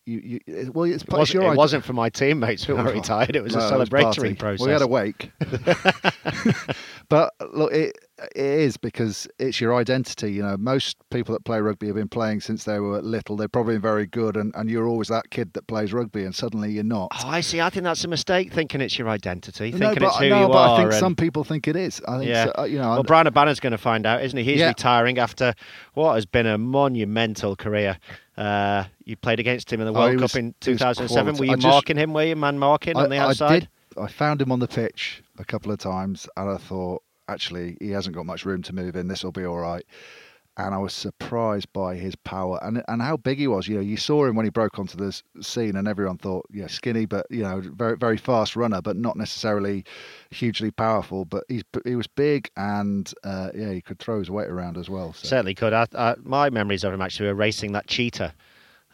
you, 0.07 0.41
you 0.47 0.71
well, 0.75 0.85
it's, 0.85 1.03
It 1.03 1.11
wasn't, 1.11 1.45
it 1.45 1.57
wasn't 1.57 1.85
for 1.85 1.95
my 1.95 2.11
teammates 2.11 2.65
who 2.65 2.77
were 2.77 2.93
retired. 2.93 3.37
It 3.37 3.43
was 3.43 3.55
a 3.55 3.59
no, 3.59 3.81
it 3.81 3.89
celebratory 3.89 4.03
party. 4.03 4.35
process. 4.35 4.67
We 4.67 4.73
had 4.73 4.83
a 4.83 4.87
wake, 4.87 5.31
but 7.09 7.33
look, 7.53 7.73
it 7.73 7.97
it 8.35 8.37
is 8.37 8.77
because 8.77 9.27
it's 9.39 9.61
your 9.61 9.75
identity. 9.75 10.33
You 10.33 10.43
know, 10.43 10.57
most 10.57 10.97
people 11.11 11.33
that 11.35 11.45
play 11.45 11.61
rugby 11.61 11.87
have 11.89 11.97
been 11.97 12.09
playing 12.09 12.41
since 12.41 12.65
they 12.65 12.79
were 12.79 13.03
little. 13.03 13.37
They're 13.37 13.49
probably 13.49 13.77
very 13.77 14.07
good, 14.07 14.37
and, 14.37 14.55
and 14.55 14.71
you're 14.71 14.87
always 14.87 15.09
that 15.09 15.31
kid 15.31 15.53
that 15.55 15.67
plays 15.67 15.93
rugby, 15.93 16.25
and 16.25 16.35
suddenly 16.35 16.71
you're 16.73 16.85
not. 16.85 17.09
Oh, 17.13 17.29
I 17.29 17.41
see. 17.41 17.61
I 17.61 17.71
think 17.71 17.85
that's 17.85 18.05
a 18.05 18.09
mistake. 18.09 18.53
Thinking 18.53 18.81
it's 18.81 18.99
your 18.99 19.09
identity, 19.09 19.73
no, 19.73 19.79
thinking 19.79 20.01
but, 20.01 20.07
it's 20.09 20.19
who 20.19 20.29
no, 20.29 20.41
you 20.43 20.49
but 20.49 20.57
are. 20.57 20.75
I 20.75 20.77
think 20.79 20.91
and- 20.93 21.01
some 21.01 21.17
people 21.17 21.45
think 21.45 21.67
it 21.69 21.77
is. 21.77 22.01
I 22.07 22.19
think, 22.19 22.29
Yeah. 22.29 22.45
so, 22.47 22.53
uh, 22.59 22.65
you 22.65 22.79
know, 22.79 22.91
Well, 22.91 23.03
Bryan 23.03 23.27
Habana's 23.27 23.61
going 23.61 23.73
to 23.73 23.79
find 23.79 24.07
out, 24.07 24.23
isn't 24.23 24.39
he? 24.39 24.45
He's 24.45 24.61
Yeah. 24.61 24.69
retiring 24.69 25.19
after 25.19 25.55
what 25.95 26.15
has 26.15 26.27
been 26.27 26.47
a 26.47 26.57
monumental 26.59 27.57
career. 27.57 27.99
Uh, 28.37 28.85
you 29.05 29.17
played 29.17 29.41
against 29.41 29.73
him 29.73 29.81
in 29.81 29.87
the 29.87 29.93
Oh, 29.93 30.01
World 30.09 30.19
Cup 30.21 30.37
in 30.37 30.55
2007. 30.61 31.37
Were 31.37 31.45
you 31.45 31.57
just- 31.57 31.67
marking 31.67 31.97
him? 31.97 32.13
Were 32.13 32.25
you 32.25 32.37
man 32.37 32.59
marking 32.59 32.97
on 32.97 33.11
the 33.11 33.19
outside? 33.19 33.51
I 33.51 33.59
did. 33.61 33.69
I 33.97 34.07
found 34.09 34.43
him 34.43 34.51
on 34.51 34.59
the 34.59 34.67
pitch 34.67 35.23
a 35.39 35.45
couple 35.45 35.73
of 35.73 35.79
times, 35.79 36.29
and 36.37 36.51
I 36.51 36.57
thought, 36.57 37.03
actually, 37.29 37.77
he 37.81 37.91
hasn't 37.91 38.15
got 38.15 38.27
much 38.27 38.45
room 38.45 38.63
to 38.63 38.75
move 38.75 38.97
in. 38.97 39.09
This 39.09 39.25
will 39.25 39.33
be 39.33 39.45
all 39.45 39.59
right. 39.59 39.85
And 40.57 40.73
I 40.73 40.79
was 40.79 40.93
surprised 40.93 41.73
by 41.73 41.97
his 41.97 42.15
power 42.15 42.61
and 42.63 42.81
and 42.87 43.03
how 43.03 43.17
big 43.17 43.39
he 43.39 43.49
was. 43.49 43.67
You 43.67 43.75
know, 43.75 43.81
you 43.81 43.97
saw 43.97 44.25
him 44.25 44.37
when 44.37 44.47
he 44.47 44.51
broke 44.51 44.79
onto 44.79 44.97
the 44.97 45.21
scene, 45.43 45.75
and 45.75 45.89
everyone 45.89 46.17
thought, 46.17 46.47
yeah, 46.53 46.69
skinny, 46.69 47.07
but 47.07 47.27
you 47.29 47.43
know, 47.43 47.61
very 47.61 47.97
very 47.97 48.17
fast 48.17 48.55
runner, 48.55 48.81
but 48.81 48.97
not 48.97 49.17
necessarily 49.17 49.85
hugely 50.31 50.71
powerful. 50.71 51.25
But 51.25 51.43
he's 51.49 51.65
he 51.85 51.97
was 51.97 52.07
big, 52.07 52.51
and 52.57 53.13
uh, 53.25 53.51
yeah, 53.53 53.73
he 53.73 53.81
could 53.81 53.99
throw 53.99 54.21
his 54.21 54.31
weight 54.31 54.47
around 54.49 54.79
as 54.79 54.89
well. 54.89 55.13
So. 55.13 55.27
Certainly 55.27 55.57
could. 55.57 55.73
I, 55.73 55.89
I, 55.99 56.15
my 56.23 56.51
memories 56.51 56.85
of 56.85 56.93
him 56.93 57.01
actually 57.01 57.27
were 57.27 57.35
racing 57.35 57.73
that 57.73 57.89
cheetah. 57.89 58.33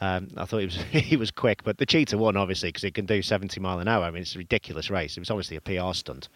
Um, 0.03 0.29
I 0.37 0.45
thought 0.47 0.59
he 0.59 0.65
was 0.67 0.77
he 0.93 1.17
was 1.17 1.31
quick, 1.31 1.63
but 1.65 1.79
the 1.79 1.87
cheetah 1.87 2.17
won 2.19 2.37
obviously 2.37 2.69
because 2.69 2.83
he 2.83 2.91
can 2.91 3.07
do 3.07 3.21
70 3.23 3.61
mile 3.61 3.79
an 3.81 3.89
hour. 3.89 4.05
I 4.05 4.11
mean, 4.11 4.23
it's 4.23 4.35
a 4.35 4.39
ridiculous 4.39 4.89
race. 4.91 5.17
It 5.17 5.21
was 5.21 5.31
obviously 5.31 5.57
a 5.57 5.61
PR 5.61 5.93
stunt. 5.95 6.29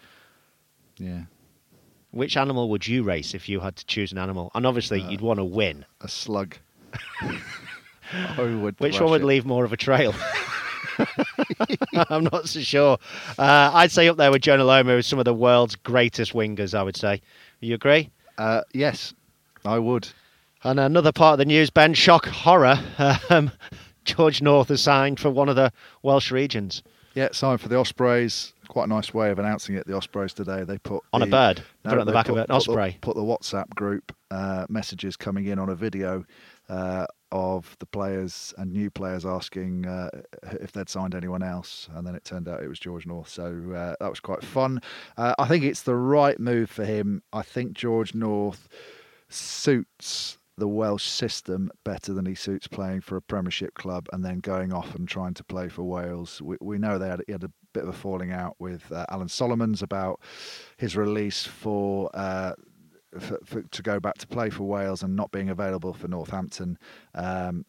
Yeah, 0.97 1.23
Which 2.11 2.37
animal 2.37 2.69
would 2.69 2.87
you 2.87 3.03
race 3.03 3.33
if 3.33 3.49
you 3.49 3.59
had 3.59 3.75
to 3.77 3.85
choose 3.85 4.11
an 4.11 4.17
animal? 4.17 4.49
And 4.55 4.65
obviously, 4.65 5.01
Uh, 5.01 5.09
you'd 5.09 5.21
want 5.21 5.39
to 5.39 5.43
win. 5.43 5.83
a 6.01 6.07
slug. 6.07 6.55
Would 8.37 8.79
Which 8.79 8.99
one 9.01 9.09
would 9.09 9.21
it. 9.21 9.25
leave 9.25 9.45
more 9.45 9.65
of 9.65 9.73
a 9.73 9.77
trail? 9.77 10.13
I'm 12.09 12.23
not 12.25 12.47
so 12.47 12.59
sure. 12.61 12.97
Uh, 13.37 13.71
I'd 13.73 13.91
say 13.91 14.07
up 14.07 14.17
there 14.17 14.31
with 14.31 14.41
Jonah 14.43 14.63
Lomu 14.63 14.99
is 14.99 15.07
some 15.07 15.19
of 15.19 15.25
the 15.25 15.33
world's 15.33 15.75
greatest 15.75 16.33
wingers. 16.33 16.73
I 16.73 16.83
would 16.83 16.95
say. 16.95 17.21
You 17.61 17.73
agree? 17.75 18.11
Uh, 18.37 18.61
yes, 18.73 19.13
I 19.65 19.79
would. 19.79 20.07
And 20.65 20.79
another 20.79 21.11
part 21.11 21.33
of 21.33 21.37
the 21.37 21.45
news, 21.45 21.69
Ben, 21.69 21.93
shock 21.93 22.25
horror. 22.25 22.79
Um, 23.29 23.51
George 24.03 24.41
North 24.41 24.69
has 24.69 24.81
signed 24.81 25.19
for 25.19 25.29
one 25.29 25.47
of 25.49 25.55
the 25.55 25.71
Welsh 26.03 26.31
regions 26.31 26.81
Yeah, 27.15 27.29
signed 27.31 27.59
for 27.61 27.69
the 27.69 27.77
Ospreys. 27.77 28.53
Quite 28.67 28.85
a 28.85 28.87
nice 28.87 29.13
way 29.13 29.29
of 29.31 29.39
announcing 29.39 29.75
it. 29.75 29.85
The 29.87 29.95
Ospreys 29.95 30.33
today 30.33 30.63
they 30.63 30.77
put 30.79 31.03
on 31.13 31.21
a 31.23 31.27
bird. 31.27 31.63
No, 31.83 31.89
put 31.91 31.97
it 31.97 32.01
on 32.01 32.07
the 32.07 32.13
back 32.13 32.29
of 32.29 32.35
put- 32.35 32.41
an 32.41 32.43
put 32.43 32.47
the- 32.47 32.53
osprey. 32.71 32.97
Put 33.01 33.15
the 33.15 33.21
WhatsApp 33.23 33.69
group 33.75 34.15
uh, 34.31 34.65
messages 34.69 35.15
coming 35.15 35.45
in 35.45 35.57
on 35.59 35.69
a 35.69 35.75
video 35.75 36.23
uh, 36.69 37.05
of 37.31 37.75
the 37.79 37.85
players 37.87 38.53
and 38.57 38.71
new 38.73 38.89
players 38.91 39.25
asking 39.25 39.85
uh, 39.87 40.09
if 40.61 40.71
they'd 40.71 40.89
signed 40.89 41.13
anyone 41.15 41.41
else, 41.43 41.89
and 41.95 42.05
then 42.07 42.15
it 42.15 42.23
turned 42.25 42.47
out 42.47 42.61
it 42.63 42.67
was 42.67 42.79
George 42.79 43.05
North. 43.07 43.29
So 43.29 43.45
uh, 43.75 43.95
that 43.99 44.09
was 44.09 44.19
quite 44.19 44.43
fun. 44.43 44.81
Uh, 45.17 45.33
I 45.39 45.47
think 45.47 45.63
it's 45.63 45.81
the 45.83 45.95
right 45.95 46.39
move 46.39 46.69
for 46.71 46.85
him. 46.85 47.21
I 47.33 47.41
think 47.43 47.73
George 47.73 48.13
North 48.15 48.67
suits 49.29 50.37
the 50.57 50.67
Welsh 50.67 51.03
system 51.03 51.69
better 51.83 52.13
than 52.13 52.25
he 52.25 52.35
suits 52.35 52.67
playing 52.67 53.01
for 53.01 53.17
a 53.17 53.21
Premiership 53.21 53.73
club 53.73 54.07
and 54.13 54.23
then 54.23 54.39
going 54.39 54.71
off 54.71 54.95
and 54.95 55.07
trying 55.07 55.33
to 55.33 55.43
play 55.43 55.67
for 55.67 55.83
Wales. 55.83 56.41
We, 56.41 56.57
we 56.61 56.77
know 56.77 56.97
they 56.97 57.09
had, 57.09 57.21
he 57.25 57.33
had 57.33 57.43
a 57.43 57.51
bit 57.73 57.83
of 57.83 57.89
a 57.89 57.93
falling 57.93 58.31
out 58.31 58.55
with 58.59 58.89
uh, 58.91 59.05
Alan 59.09 59.27
Solomons 59.27 59.81
about 59.81 60.21
his 60.77 60.95
release 60.95 61.45
for, 61.45 62.09
uh, 62.13 62.53
for, 63.19 63.39
for 63.43 63.61
to 63.63 63.81
go 63.81 63.99
back 63.99 64.17
to 64.19 64.27
play 64.27 64.49
for 64.49 64.63
Wales 64.63 65.03
and 65.03 65.15
not 65.15 65.31
being 65.31 65.49
available 65.49 65.93
for 65.93 66.07
Northampton. 66.07 66.77
Um, 67.13 67.65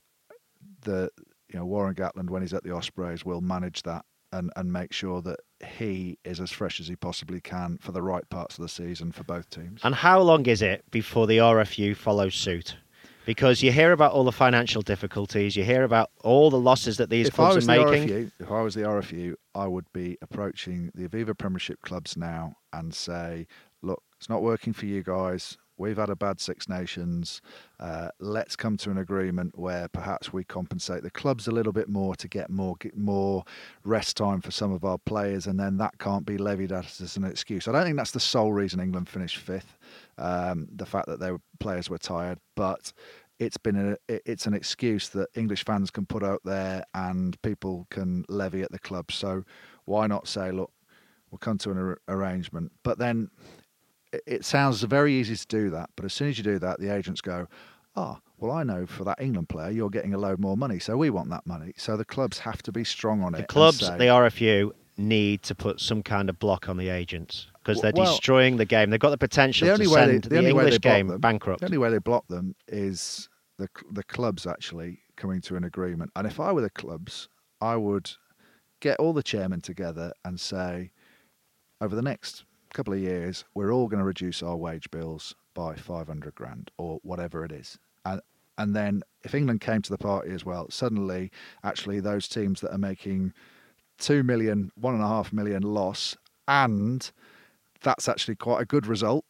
the 0.82 1.10
you 1.48 1.58
know 1.58 1.64
Warren 1.64 1.94
Gatland 1.94 2.30
when 2.30 2.42
he's 2.42 2.54
at 2.54 2.64
the 2.64 2.74
Ospreys 2.74 3.24
will 3.24 3.40
manage 3.40 3.82
that 3.82 4.04
and 4.32 4.52
and 4.56 4.72
make 4.72 4.92
sure 4.92 5.22
that 5.22 5.40
he 5.66 6.18
is 6.24 6.40
as 6.40 6.50
fresh 6.50 6.80
as 6.80 6.88
he 6.88 6.96
possibly 6.96 7.40
can 7.40 7.78
for 7.78 7.92
the 7.92 8.02
right 8.02 8.28
parts 8.28 8.58
of 8.58 8.62
the 8.62 8.68
season 8.68 9.12
for 9.12 9.24
both 9.24 9.48
teams. 9.50 9.80
And 9.84 9.94
how 9.94 10.20
long 10.20 10.46
is 10.46 10.62
it 10.62 10.84
before 10.90 11.26
the 11.26 11.38
RFU 11.38 11.96
follows 11.96 12.34
suit? 12.34 12.76
Because 13.24 13.60
you 13.60 13.72
hear 13.72 13.90
about 13.90 14.12
all 14.12 14.22
the 14.22 14.30
financial 14.30 14.82
difficulties, 14.82 15.56
you 15.56 15.64
hear 15.64 15.82
about 15.82 16.10
all 16.22 16.48
the 16.48 16.60
losses 16.60 16.96
that 16.98 17.10
these 17.10 17.26
if 17.26 17.34
I 17.34 17.36
clubs 17.36 17.56
was 17.56 17.68
are 17.68 17.84
the 17.84 17.90
making. 17.90 18.08
RFU, 18.08 18.32
if 18.38 18.50
I 18.50 18.62
was 18.62 18.74
the 18.74 18.82
RFU, 18.82 19.34
I 19.54 19.66
would 19.66 19.92
be 19.92 20.16
approaching 20.22 20.92
the 20.94 21.08
Aviva 21.08 21.36
Premiership 21.36 21.80
clubs 21.82 22.16
now 22.16 22.54
and 22.72 22.94
say, 22.94 23.48
look, 23.82 24.02
it's 24.16 24.28
not 24.28 24.42
working 24.42 24.72
for 24.72 24.86
you 24.86 25.02
guys. 25.02 25.58
We've 25.78 25.96
had 25.96 26.10
a 26.10 26.16
bad 26.16 26.40
Six 26.40 26.68
Nations. 26.68 27.42
Uh, 27.78 28.08
let's 28.18 28.56
come 28.56 28.76
to 28.78 28.90
an 28.90 28.98
agreement 28.98 29.58
where 29.58 29.88
perhaps 29.88 30.32
we 30.32 30.44
compensate 30.44 31.02
the 31.02 31.10
clubs 31.10 31.46
a 31.46 31.52
little 31.52 31.72
bit 31.72 31.88
more 31.88 32.14
to 32.16 32.28
get 32.28 32.50
more 32.50 32.76
get 32.78 32.96
more 32.96 33.44
rest 33.84 34.16
time 34.16 34.40
for 34.40 34.50
some 34.50 34.72
of 34.72 34.84
our 34.84 34.98
players, 34.98 35.46
and 35.46 35.58
then 35.60 35.76
that 35.78 35.98
can't 35.98 36.24
be 36.24 36.38
levied 36.38 36.72
at 36.72 36.86
us 36.86 37.00
as 37.00 37.16
an 37.16 37.24
excuse. 37.24 37.68
I 37.68 37.72
don't 37.72 37.84
think 37.84 37.96
that's 37.96 38.12
the 38.12 38.20
sole 38.20 38.52
reason 38.52 38.80
England 38.80 39.08
finished 39.08 39.38
fifth. 39.38 39.76
Um, 40.18 40.68
the 40.74 40.86
fact 40.86 41.06
that 41.08 41.20
their 41.20 41.38
players 41.60 41.90
were 41.90 41.98
tired, 41.98 42.38
but 42.54 42.92
it's 43.38 43.58
been 43.58 43.76
a 43.92 43.96
it's 44.08 44.46
an 44.46 44.54
excuse 44.54 45.10
that 45.10 45.28
English 45.34 45.64
fans 45.64 45.90
can 45.90 46.06
put 46.06 46.22
out 46.22 46.40
there 46.44 46.84
and 46.94 47.40
people 47.42 47.86
can 47.90 48.24
levy 48.28 48.62
at 48.62 48.72
the 48.72 48.78
club. 48.78 49.12
So 49.12 49.44
why 49.84 50.06
not 50.06 50.26
say, 50.26 50.50
look, 50.50 50.72
we'll 51.30 51.38
come 51.38 51.58
to 51.58 51.70
an 51.70 51.78
ar- 51.78 51.98
arrangement, 52.08 52.72
but 52.82 52.98
then 52.98 53.30
it, 54.12 54.44
sounds 54.44 54.82
very 54.82 55.12
easy 55.14 55.36
to 55.36 55.46
do 55.46 55.70
that, 55.70 55.90
but 55.96 56.04
as 56.04 56.12
soon 56.12 56.28
as 56.28 56.38
you 56.38 56.44
do 56.44 56.58
that, 56.58 56.80
the 56.80 56.88
agents 56.94 57.20
go, 57.20 57.48
"Ah, 57.96 58.20
well, 58.38 58.52
I 58.52 58.62
know 58.62 58.86
for 58.86 59.04
that 59.04 59.20
England 59.20 59.48
player, 59.48 59.70
you're 59.70 59.90
getting 59.90 60.14
a 60.14 60.18
load 60.18 60.38
more 60.38 60.56
money, 60.56 60.78
so 60.78 60.96
we 60.96 61.10
want 61.10 61.30
that 61.30 61.46
money." 61.46 61.72
So 61.76 61.96
the 61.96 62.04
clubs 62.04 62.38
have 62.40 62.62
to 62.64 62.72
be 62.72 62.84
strong 62.84 63.22
on 63.22 63.34
it. 63.34 63.38
The 63.38 63.44
clubs, 63.44 63.78
say- 63.80 64.08
a 64.08 64.30
few, 64.30 64.74
need 64.98 65.42
to 65.42 65.54
put 65.54 65.80
some 65.80 66.02
kind 66.02 66.30
of 66.30 66.38
block 66.38 66.68
on 66.68 66.76
the 66.76 66.88
agents 66.88 67.48
because 67.58 67.80
they're 67.82 67.92
Well- 67.94 68.06
destroying 68.06 68.56
the 68.56 68.64
game. 68.64 68.90
They've 68.90 69.00
got 69.00 69.10
the 69.10 69.18
potential 69.18 69.66
the 69.66 69.72
only 69.72 69.86
to 69.86 69.92
way 69.92 70.06
send 70.06 70.22
they, 70.24 70.28
the, 70.28 70.38
only 70.38 70.50
English 70.50 70.80
game 70.80 71.08
them, 71.08 71.20
bankrupt. 71.20 71.60
The 71.60 71.66
only 71.66 71.78
way 71.78 71.90
they 71.90 71.98
block 71.98 72.26
them 72.28 72.54
is 72.68 73.28
the 73.58 73.68
the 73.90 74.04
clubs 74.04 74.46
actually 74.46 75.00
coming 75.16 75.40
to 75.42 75.56
an 75.56 75.64
agreement. 75.64 76.12
And 76.16 76.26
if 76.26 76.38
I 76.40 76.52
were 76.52 76.60
the 76.62 76.70
clubs, 76.70 77.28
I 77.60 77.76
would 77.76 78.10
get 78.80 78.98
all 78.98 79.12
the 79.12 79.22
chairmen 79.22 79.60
together 79.62 80.12
and 80.24 80.38
say, 80.38 80.90
over 81.80 81.96
the 81.96 82.02
next 82.02 82.44
couple 82.76 82.92
of 82.94 83.00
years, 83.00 83.44
we're 83.54 83.72
all 83.72 83.88
going 83.88 83.98
to 84.00 84.04
reduce 84.04 84.42
our 84.42 84.56
wage 84.56 84.90
bills 84.90 85.34
by 85.54 85.74
500 85.74 86.34
grand 86.34 86.70
or 86.76 87.00
whatever 87.02 87.44
it 87.44 87.52
is. 87.52 87.78
And 88.04 88.20
and 88.58 88.74
then 88.74 89.02
if 89.22 89.34
England 89.34 89.60
came 89.60 89.82
to 89.82 89.90
the 89.90 89.98
party 89.98 90.30
as 90.30 90.44
well, 90.44 90.66
suddenly 90.70 91.30
actually 91.64 92.00
those 92.00 92.26
teams 92.28 92.60
that 92.62 92.72
are 92.72 92.78
making 92.78 93.32
two 93.98 94.22
million, 94.22 94.70
one 94.76 94.94
and 94.94 95.02
a 95.02 95.08
half 95.08 95.32
million 95.32 95.62
loss, 95.62 96.16
and 96.48 97.10
that's 97.82 98.08
actually 98.08 98.36
quite 98.36 98.62
a 98.62 98.64
good 98.64 98.86
result. 98.86 99.24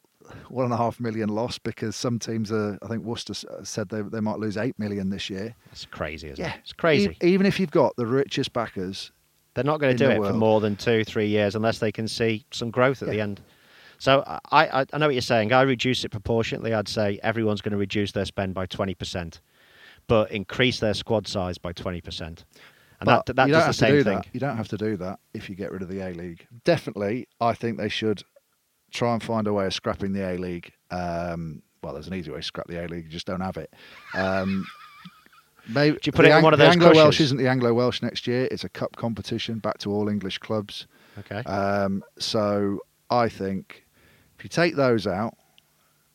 One 0.49 0.65
and 0.65 0.73
a 0.73 0.77
half 0.77 0.99
million 0.99 1.29
loss 1.29 1.57
because 1.57 1.95
some 1.95 2.19
teams 2.19 2.51
are. 2.51 2.77
I 2.81 2.87
think 2.87 3.03
Worcester 3.03 3.33
said 3.63 3.89
they 3.89 4.01
they 4.01 4.19
might 4.19 4.39
lose 4.39 4.57
eight 4.57 4.77
million 4.77 5.09
this 5.09 5.29
year. 5.29 5.55
It's 5.71 5.85
crazy, 5.85 6.27
isn't 6.29 6.43
Yeah, 6.43 6.53
it? 6.55 6.59
It's 6.63 6.73
crazy. 6.73 7.17
E- 7.23 7.27
even 7.27 7.45
if 7.45 7.59
you've 7.59 7.71
got 7.71 7.95
the 7.95 8.05
richest 8.05 8.51
backers, 8.51 9.11
They're 9.57 9.63
not 9.63 9.79
going 9.79 9.97
to 9.97 10.05
do 10.05 10.11
it 10.11 10.23
for 10.23 10.33
more 10.33 10.61
than 10.61 10.75
two, 10.75 11.03
three 11.03 11.25
years 11.25 11.55
unless 11.55 11.79
they 11.79 11.91
can 11.91 12.07
see 12.07 12.45
some 12.51 12.69
growth 12.69 13.01
at 13.01 13.09
the 13.09 13.19
end. 13.19 13.41
So 13.97 14.23
I, 14.27 14.67
I, 14.67 14.85
I 14.93 14.97
know 14.99 15.07
what 15.07 15.15
you're 15.15 15.21
saying. 15.23 15.51
I 15.51 15.63
reduce 15.63 16.03
it 16.03 16.09
proportionately. 16.09 16.75
I'd 16.75 16.87
say 16.87 17.19
everyone's 17.23 17.61
going 17.61 17.71
to 17.71 17.77
reduce 17.79 18.11
their 18.11 18.25
spend 18.25 18.53
by 18.53 18.67
20%, 18.67 19.39
but 20.05 20.31
increase 20.31 20.79
their 20.79 20.93
squad 20.93 21.27
size 21.27 21.57
by 21.57 21.73
20%. 21.73 22.19
And 22.19 22.45
but 22.99 23.25
that, 23.25 23.35
that 23.35 23.47
does 23.47 23.65
the 23.65 23.73
same 23.73 23.93
do 23.93 24.03
thing. 24.03 24.17
that. 24.17 24.27
You 24.31 24.39
don't 24.39 24.57
have 24.57 24.67
to 24.67 24.77
do 24.77 24.95
that 24.97 25.17
if 25.33 25.49
you 25.49 25.55
get 25.55 25.71
rid 25.71 25.81
of 25.81 25.89
the 25.89 26.01
A 26.01 26.13
League. 26.13 26.45
Definitely, 26.63 27.27
I 27.41 27.55
think 27.55 27.79
they 27.79 27.89
should 27.89 28.21
try 28.91 29.13
and 29.13 29.23
find 29.23 29.47
a 29.47 29.53
way 29.53 29.65
of 29.65 29.73
scrapping 29.73 30.13
the 30.13 30.21
A 30.23 30.37
League. 30.37 30.71
Um, 30.91 31.63
well, 31.81 31.93
there's 31.93 32.07
an 32.07 32.13
easy 32.13 32.29
way 32.29 32.37
to 32.37 32.43
scrap 32.43 32.67
the 32.67 32.85
A 32.85 32.87
League. 32.87 33.05
You 33.05 33.09
just 33.09 33.25
don't 33.25 33.41
have 33.41 33.57
it. 33.57 33.73
Um, 34.13 34.67
maybe 35.69 35.97
Do 35.97 36.07
you 36.07 36.11
put 36.11 36.25
it 36.25 36.29
in 36.29 36.33
Ang- 36.37 36.43
one 36.43 36.53
of 36.53 36.59
those 36.59 36.69
Anglo 36.73 36.93
Welsh 36.93 37.19
isn't 37.21 37.37
the 37.37 37.47
Anglo 37.47 37.73
Welsh 37.73 38.01
next 38.01 38.27
year. 38.27 38.47
It's 38.51 38.63
a 38.63 38.69
cup 38.69 38.95
competition 38.95 39.59
back 39.59 39.77
to 39.79 39.91
all 39.91 40.09
English 40.09 40.37
clubs. 40.39 40.87
Okay. 41.19 41.39
Um, 41.49 42.03
so 42.19 42.79
I 43.09 43.29
think 43.29 43.85
if 44.37 44.43
you 44.43 44.49
take 44.49 44.75
those 44.75 45.07
out, 45.07 45.33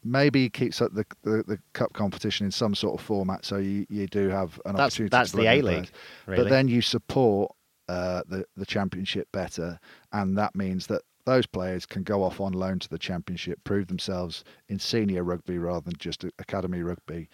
maybe 0.05 0.49
keeps 0.51 0.81
up 0.83 0.93
the, 0.95 1.05
the, 1.23 1.45
the 1.47 1.59
cup 1.73 1.93
competition 1.93 2.45
in 2.47 2.51
some 2.51 2.75
sort 2.75 2.99
of 3.01 3.05
format, 3.07 3.45
so 3.45 3.57
you, 3.59 3.87
you 3.89 4.07
do 4.09 4.29
have 4.29 4.61
an 4.65 4.75
That's- 4.77 4.95
opportunity. 4.95 5.11
that's 5.11 5.33
the 5.33 5.37
bring 5.39 5.49
A-League, 5.61 5.91
really. 6.27 6.43
But 6.43 6.51
then 6.51 6.69
you 6.69 6.81
support 6.83 7.53
uh, 7.89 8.23
the 8.29 8.45
the 8.57 8.65
championship 8.67 9.29
better, 9.33 9.79
and 10.13 10.37
that 10.39 10.55
means 10.55 10.87
that 10.87 11.03
those 11.25 11.47
players 11.47 11.85
can 11.87 12.03
go 12.03 12.23
off 12.25 12.41
on 12.41 12.53
loan 12.53 12.79
to 12.81 12.89
the 12.89 12.99
championship, 12.99 13.63
prove 13.65 13.87
themselves 13.89 14.43
in 14.69 14.79
senior 14.79 15.23
rugby 15.23 15.57
rather 15.59 15.81
than 15.83 15.95
just 15.99 16.25
academy 16.41 16.83
rugby, 16.83 17.29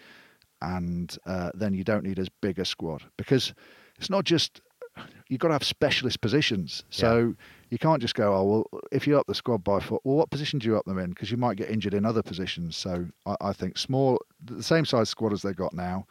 and 0.61 1.17
uh, 1.25 1.51
then 1.53 1.73
you 1.73 1.83
don't 1.83 2.03
need 2.03 2.19
as 2.19 2.29
big 2.41 2.59
a 2.59 2.65
squad 2.65 3.03
because 3.17 3.53
it's 3.97 4.09
not 4.09 4.23
just 4.25 4.61
you've 5.27 5.39
got 5.39 5.49
to 5.49 5.53
have 5.53 5.63
specialist 5.63 6.21
positions. 6.21 6.83
So 6.89 7.35
you 7.69 7.77
can't 7.77 8.01
just 8.01 8.15
go, 8.15 8.33
oh 8.33 8.43
well, 8.43 8.81
if 8.91 9.07
you 9.07 9.17
up 9.17 9.27
the 9.27 9.35
squad 9.35 9.63
by 9.63 9.79
foot, 9.79 10.01
well, 10.03 10.17
what 10.17 10.29
position 10.29 10.59
do 10.59 10.67
you 10.67 10.77
up 10.77 10.85
them 10.85 10.99
in? 10.99 11.09
Because 11.09 11.31
you 11.31 11.37
might 11.37 11.57
get 11.57 11.69
injured 11.69 11.93
in 11.93 12.05
other 12.05 12.23
positions. 12.23 12.75
So 12.75 13.05
I, 13.25 13.35
I 13.41 13.53
think 13.53 13.77
small, 13.77 14.19
the 14.43 14.63
same 14.63 14.85
size 14.85 15.09
squad 15.09 15.33
as 15.33 15.41
they've 15.41 15.55
got 15.55 15.73
now, 15.73 16.05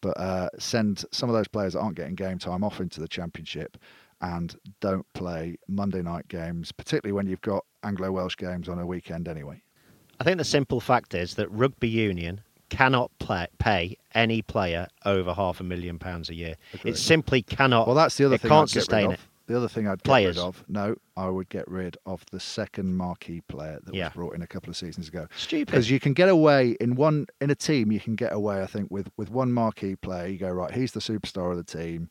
but 0.00 0.18
uh, 0.18 0.48
send 0.58 1.04
some 1.12 1.28
of 1.28 1.34
those 1.34 1.48
players 1.48 1.74
that 1.74 1.80
aren't 1.80 1.96
getting 1.96 2.14
game 2.14 2.38
time 2.38 2.64
off 2.64 2.80
into 2.80 3.00
the 3.00 3.08
championship 3.08 3.76
and 4.20 4.56
don't 4.80 5.06
play 5.12 5.56
Monday 5.68 6.00
night 6.00 6.26
games, 6.28 6.72
particularly 6.72 7.12
when 7.12 7.26
you've 7.26 7.40
got 7.42 7.64
Anglo 7.82 8.10
Welsh 8.10 8.36
games 8.36 8.68
on 8.68 8.78
a 8.78 8.86
weekend 8.86 9.28
anyway. 9.28 9.62
I 10.20 10.24
think 10.24 10.38
the 10.38 10.44
simple 10.44 10.80
fact 10.80 11.12
is 11.12 11.34
that 11.34 11.50
rugby 11.50 11.88
union 11.88 12.40
cannot 12.76 13.10
play, 13.18 13.46
pay 13.58 13.96
any 14.14 14.42
player 14.42 14.86
over 15.04 15.32
half 15.34 15.60
a 15.60 15.64
million 15.64 15.98
pounds 15.98 16.28
a 16.30 16.34
year. 16.34 16.54
Agreed. 16.74 16.92
It 16.92 16.96
simply 16.98 17.42
cannot. 17.42 17.86
Well, 17.86 17.96
that's 17.96 18.16
the 18.16 18.26
other 18.26 18.34
it 18.36 18.40
thing 18.42 18.50
can't 18.50 18.68
I'd 18.68 18.70
sustain 18.70 19.12
it. 19.12 19.20
The 19.46 19.56
other 19.58 19.68
thing 19.68 19.86
I'd 19.86 19.98
get 20.02 20.04
Players. 20.04 20.36
rid 20.36 20.42
of, 20.42 20.64
no, 20.68 20.96
I 21.18 21.28
would 21.28 21.50
get 21.50 21.68
rid 21.68 21.98
of 22.06 22.24
the 22.30 22.40
second 22.40 22.96
marquee 22.96 23.42
player 23.42 23.78
that 23.84 23.94
Yeah. 23.94 24.04
was 24.06 24.14
brought 24.14 24.34
in 24.34 24.40
a 24.40 24.46
couple 24.46 24.70
of 24.70 24.76
seasons 24.76 25.08
ago. 25.08 25.26
Stupid. 25.36 25.66
Because 25.66 25.90
you 25.90 26.00
can 26.00 26.14
get 26.14 26.30
away 26.30 26.76
in 26.80 26.94
one 26.94 27.26
in 27.42 27.50
a 27.50 27.54
team, 27.54 27.92
you 27.92 28.00
can 28.00 28.14
get 28.14 28.32
away. 28.32 28.62
I 28.62 28.66
think 28.66 28.90
with 28.90 29.10
with 29.18 29.30
one 29.30 29.52
marquee 29.52 29.96
player, 29.96 30.28
you 30.28 30.38
go 30.38 30.48
right. 30.48 30.72
He's 30.72 30.92
the 30.92 31.00
superstar 31.00 31.50
of 31.50 31.58
the 31.58 31.62
team. 31.64 32.08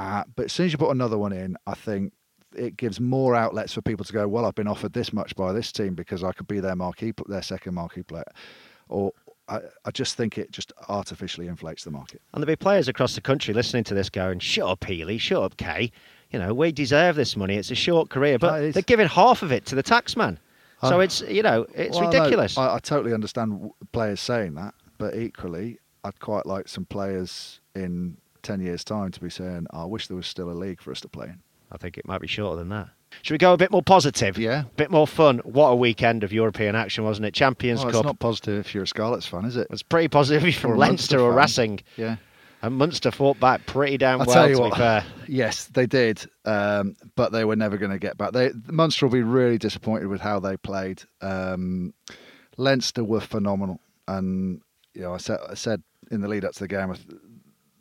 Uh, 0.00 0.24
but 0.34 0.46
as 0.46 0.52
soon 0.52 0.66
as 0.66 0.72
you 0.72 0.78
put 0.78 0.90
another 0.90 1.18
one 1.18 1.32
in, 1.32 1.56
I 1.68 1.74
think 1.74 2.14
it 2.56 2.76
gives 2.76 2.98
more 2.98 3.36
outlets 3.36 3.72
for 3.72 3.80
people 3.80 4.04
to 4.04 4.12
go. 4.12 4.26
Well, 4.26 4.44
I've 4.44 4.56
been 4.56 4.66
offered 4.66 4.92
this 4.92 5.12
much 5.12 5.36
by 5.36 5.52
this 5.52 5.70
team 5.70 5.94
because 5.94 6.24
I 6.24 6.32
could 6.32 6.48
be 6.48 6.58
their 6.58 6.74
marquee, 6.74 7.12
their 7.28 7.42
second 7.42 7.74
marquee 7.74 8.02
player, 8.02 8.24
or 8.88 9.12
I, 9.52 9.60
I 9.84 9.90
just 9.90 10.16
think 10.16 10.38
it 10.38 10.50
just 10.50 10.72
artificially 10.88 11.46
inflates 11.46 11.84
the 11.84 11.90
market. 11.90 12.22
And 12.32 12.42
there'll 12.42 12.52
be 12.52 12.56
players 12.56 12.88
across 12.88 13.14
the 13.14 13.20
country 13.20 13.52
listening 13.52 13.84
to 13.84 13.94
this 13.94 14.08
going, 14.08 14.38
shut 14.38 14.66
up, 14.66 14.84
Healey, 14.84 15.18
shut 15.18 15.42
up, 15.42 15.56
Kay. 15.56 15.92
You 16.30 16.38
know, 16.38 16.54
we 16.54 16.72
deserve 16.72 17.16
this 17.16 17.36
money. 17.36 17.56
It's 17.56 17.70
a 17.70 17.74
short 17.74 18.08
career. 18.08 18.38
But 18.38 18.72
they're 18.72 18.82
giving 18.82 19.08
half 19.08 19.42
of 19.42 19.52
it 19.52 19.66
to 19.66 19.74
the 19.74 19.82
taxman. 19.82 20.38
So 20.80 20.98
it's, 20.98 21.20
you 21.20 21.42
know, 21.42 21.66
it's 21.74 21.96
Well, 21.96 22.10
no, 22.10 22.18
ridiculous. 22.18 22.58
I, 22.58 22.74
I 22.74 22.78
totally 22.80 23.14
understand 23.14 23.70
players 23.92 24.20
saying 24.20 24.54
that, 24.54 24.74
but 24.98 25.14
equally, 25.14 25.78
I'd 26.02 26.18
quite 26.18 26.44
like 26.44 26.66
some 26.66 26.86
players 26.86 27.60
in 27.76 28.16
10 28.42 28.60
years' 28.60 28.82
time 28.82 29.12
to 29.12 29.20
be 29.20 29.30
saying, 29.30 29.66
I 29.70 29.84
wish 29.84 30.08
there 30.08 30.16
was 30.16 30.26
still 30.26 30.50
a 30.50 30.52
league 30.52 30.80
for 30.80 30.90
us 30.90 31.00
to 31.02 31.08
play 31.08 31.26
in. 31.26 31.38
I 31.72 31.78
think 31.78 31.98
it 31.98 32.06
might 32.06 32.20
be 32.20 32.26
shorter 32.26 32.56
than 32.58 32.68
that. 32.70 32.88
Should 33.22 33.34
we 33.34 33.38
go 33.38 33.52
a 33.52 33.56
bit 33.58 33.70
more 33.70 33.82
positive? 33.82 34.38
Yeah. 34.38 34.62
A 34.62 34.64
bit 34.76 34.90
more 34.90 35.06
fun. 35.06 35.38
What 35.44 35.68
a 35.68 35.76
weekend 35.76 36.24
of 36.24 36.32
European 36.32 36.74
action, 36.74 37.04
wasn't 37.04 37.26
it? 37.26 37.34
Champions 37.34 37.80
Well, 37.80 37.90
Cup. 37.92 38.00
it's 38.00 38.06
not 38.06 38.18
positive 38.18 38.58
if 38.66 38.74
you're 38.74 38.84
a 38.84 38.86
Scarlets 38.86 39.26
fan, 39.26 39.44
is 39.44 39.56
it? 39.56 39.62
It 39.62 39.70
was 39.70 39.82
pretty 39.82 40.08
positive 40.08 40.44
Or 40.48 40.52
from 40.52 40.76
Leinster 40.78 41.18
or. 41.20 41.32
Racing. 41.32 41.80
Yeah. 41.96 42.16
And 42.62 42.76
Munster 42.76 43.10
fought 43.10 43.40
back 43.40 43.66
pretty 43.66 43.98
damn 43.98 44.20
I'll 44.20 44.26
well, 44.26 44.34
tell 44.36 44.48
you 44.48 44.54
to 44.54 44.60
what. 44.62 44.72
be 44.74 44.78
fair. 44.78 45.04
Yes, 45.28 45.64
they 45.74 45.86
did, 45.86 46.24
um, 46.44 46.94
but 47.16 47.32
they 47.32 47.44
were 47.44 47.56
never 47.56 47.76
going 47.76 47.90
to 47.90 47.98
get 47.98 48.16
back. 48.16 48.32
They 48.32 48.50
Munster 48.70 49.06
will 49.06 49.12
be 49.12 49.22
really 49.22 49.58
disappointed 49.58 50.06
with 50.06 50.20
how 50.20 50.38
they 50.40 50.56
played. 50.56 51.02
Um, 51.20 51.92
Leinster 52.56 53.02
were 53.02 53.20
phenomenal, 53.20 53.80
and 54.06 54.60
you 54.94 55.02
know 55.02 55.12
I 55.14 55.16
said 55.16 55.38
I 55.48 55.54
said 55.54 55.82
in 56.10 56.20
the 56.20 56.28
lead 56.28 56.44
up 56.44 56.52
to 56.52 56.58
the 56.60 56.68
game, 56.68 56.94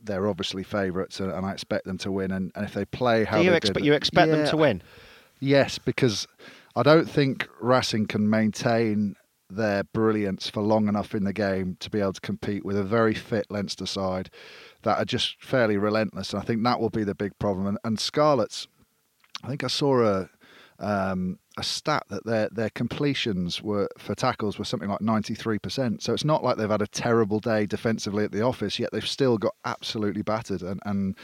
they're 0.04 0.28
obviously 0.28 0.64
favourites, 0.64 1.20
and, 1.20 1.32
and 1.32 1.46
I 1.46 1.52
expect 1.52 1.86
them 1.86 1.98
to 2.00 2.12
win. 2.12 2.32
And, 2.32 2.52
and 2.56 2.66
if 2.66 2.74
they 2.74 2.86
play 2.86 3.24
how 3.24 3.38
Do 3.38 3.44
you 3.44 3.52
they 3.52 3.58
expect 3.58 3.80
did, 3.80 3.86
you 3.86 3.94
expect 3.94 4.32
them 4.32 4.48
to 4.48 4.58
win? 4.58 4.82
Yes, 5.40 5.78
because 5.78 6.28
I 6.76 6.84
don't 6.84 7.10
think 7.10 7.48
Racing 7.60 8.08
can 8.08 8.30
maintain 8.30 9.16
their 9.50 9.84
brilliance 9.84 10.50
for 10.50 10.62
long 10.62 10.88
enough 10.88 11.14
in 11.14 11.26
the 11.26 11.34
game 11.34 11.76
to 11.82 11.90
be 11.90 12.00
able 12.00 12.14
to 12.14 12.22
compete 12.22 12.64
with 12.64 12.78
a 12.78 12.84
very 12.84 13.14
fit 13.14 13.46
Leinster 13.50 13.86
side 13.86 14.30
that 14.84 14.98
are 14.98 15.06
just 15.06 15.44
fairly 15.44 15.78
relentless. 15.78 16.34
And 16.34 16.42
I 16.42 16.46
think 16.46 16.64
that 16.64 16.80
will 16.80 16.90
be 16.90 17.04
the 17.04 17.16
big 17.16 17.38
problem. 17.38 17.68
And, 17.68 17.78
and 17.84 18.00
Scarlets, 18.00 18.68
I 19.44 19.50
think 19.50 19.64
I 19.64 19.68
saw 19.68 20.04
a 20.04 20.30
um, 20.80 21.40
a 21.62 21.64
stat 21.64 22.04
that 22.10 22.26
their 22.26 22.50
their 22.50 22.70
completions 22.72 23.62
were 23.62 23.88
for 23.98 24.16
tackles 24.16 24.58
were 24.58 24.66
something 24.66 24.90
like 24.90 25.02
ninety 25.02 25.36
three 25.36 25.60
percent. 25.60 26.02
So 26.02 26.14
it's 26.14 26.26
not 26.26 26.44
like 26.44 26.58
they've 26.58 26.70
had 26.70 26.82
a 26.82 26.88
terrible 26.88 27.40
day 27.40 27.66
defensively 27.66 28.24
at 28.24 28.32
the 28.32 28.42
office, 28.42 28.80
yet 28.80 28.90
they've 28.92 29.08
still 29.08 29.38
got 29.38 29.56
absolutely 29.64 30.24
battered. 30.24 30.62
And, 30.64 30.82
and 30.86 31.16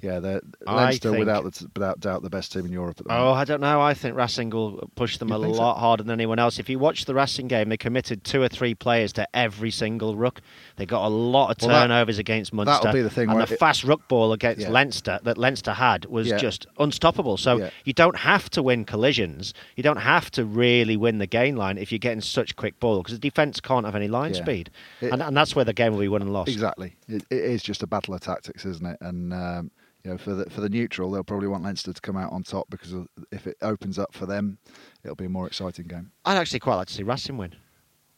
yeah, 0.00 0.20
they're 0.20 0.40
Leinster 0.66 1.10
think- 1.10 1.18
without 1.18 1.44
the, 1.44 1.68
without 1.74 2.00
doubt 2.00 2.22
the 2.22 2.30
best 2.30 2.52
team 2.52 2.64
in 2.66 2.72
Europe 2.72 3.00
at 3.00 3.06
the 3.06 3.12
Oh. 3.12 3.32
I 3.32 3.44
don't 3.44 3.60
know. 3.60 3.80
I 3.80 3.94
think 3.94 4.14
Racing 4.16 4.50
will 4.50 4.88
push 4.94 5.16
them 5.18 5.28
You 5.30 5.34
a 5.36 5.40
think 5.42 5.56
so? 5.56 5.62
lot 5.62 5.78
harder 5.78 6.02
than 6.04 6.12
anyone 6.12 6.38
else. 6.38 6.58
If 6.58 6.68
you 6.68 6.78
watch 6.78 7.04
the 7.06 7.14
Racing 7.14 7.48
game, 7.48 7.68
they 7.68 7.76
committed 7.76 8.22
two 8.22 8.40
or 8.42 8.48
three 8.48 8.74
players 8.74 9.12
to 9.14 9.26
every 9.34 9.70
single 9.70 10.14
ruck. 10.16 10.40
They 10.76 10.86
got 10.86 11.04
a 11.06 11.08
lot 11.08 11.50
of 11.50 11.56
Well, 11.62 11.70
that- 11.70 11.86
turnovers 11.88 12.18
against 12.18 12.52
Munster. 12.52 12.72
that'll 12.84 12.92
be 12.92 13.02
the 13.02 13.10
thing 13.10 13.28
And 13.28 13.40
the 13.40 13.52
it- 13.52 13.58
fast 13.58 13.82
ruck 13.84 14.06
ball 14.08 14.32
against 14.32 14.62
Yeah. 14.62 14.70
Leinster 14.70 15.18
that 15.24 15.36
Leinster 15.36 15.72
had 15.72 16.04
was 16.06 16.28
Yeah. 16.28 16.36
just 16.38 16.66
unstoppable. 16.78 17.36
So 17.36 17.58
Yeah. 17.58 17.70
you 17.84 17.92
don't 17.92 18.16
have 18.18 18.48
to 18.50 18.62
win 18.62 18.84
collisions. 18.84 19.52
You 19.74 19.82
don't 19.82 19.96
have 19.96 20.30
to 20.32 20.44
really 20.44 20.96
win 20.96 21.18
the 21.18 21.26
gain 21.26 21.56
line 21.56 21.76
if 21.78 21.90
you're 21.90 21.98
getting 21.98 22.20
such 22.20 22.54
quick 22.56 22.78
ball 22.78 22.98
because 23.02 23.14
the 23.14 23.18
defence 23.20 23.60
can't 23.60 23.84
have 23.84 23.96
any 23.96 24.08
line 24.08 24.34
speed. 24.34 24.70
It- 25.00 25.12
and, 25.12 25.22
and 25.22 25.36
that's 25.36 25.56
where 25.56 25.64
the 25.64 25.72
game 25.72 25.92
will 25.92 26.00
be 26.00 26.08
won 26.08 26.22
and 26.22 26.32
lost. 26.32 26.48
Exactly. 26.50 26.94
It, 27.08 27.24
it 27.30 27.38
is 27.44 27.62
just 27.62 27.82
a 27.82 27.86
battle 27.86 28.14
of 28.14 28.20
tactics, 28.20 28.64
isn't 28.64 28.86
it? 28.86 28.98
And 29.00 29.32
um, 29.32 29.70
you 30.04 30.10
know, 30.12 30.18
for 30.18 30.34
the 30.34 30.48
for 30.50 30.60
the 30.60 30.68
neutral, 30.68 31.10
they'll 31.10 31.24
probably 31.24 31.48
want 31.48 31.64
Leinster 31.64 31.92
to 31.92 32.00
come 32.00 32.16
out 32.16 32.32
on 32.32 32.42
top 32.42 32.68
because 32.70 32.94
if 33.32 33.46
it 33.46 33.56
opens 33.62 33.98
up 33.98 34.14
for 34.14 34.26
them, 34.26 34.58
it'll 35.04 35.16
be 35.16 35.26
a 35.26 35.30
more 35.30 35.46
exciting 35.46 35.86
game. 35.86 36.10
I'd 36.24 36.36
actually 36.36 36.60
quite 36.60 36.76
like 36.76 36.88
to 36.88 36.94
see 36.94 37.02
Racing 37.02 37.36
win. 37.36 37.54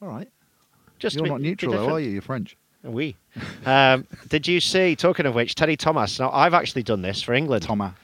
All 0.03 0.09
right. 0.09 0.29
Just 0.99 1.17
You're 1.17 1.27
not 1.27 1.41
neutral, 1.41 1.73
though, 1.73 1.95
are 1.95 2.01
you? 2.01 2.11
You're 2.11 2.23
French. 2.23 2.57
We. 2.83 3.17
Um, 3.65 4.07
did 4.29 4.47
you 4.47 4.61
see, 4.61 4.95
talking 4.95 5.27
of 5.27 5.35
which, 5.35 5.55
Teddy 5.55 5.77
Thomas? 5.77 6.19
Now, 6.19 6.31
I've 6.31 6.55
actually 6.55 6.83
done 6.83 7.03
this 7.03 7.23
for 7.23 7.33
England. 7.33 7.63
Thomas. 7.63 7.95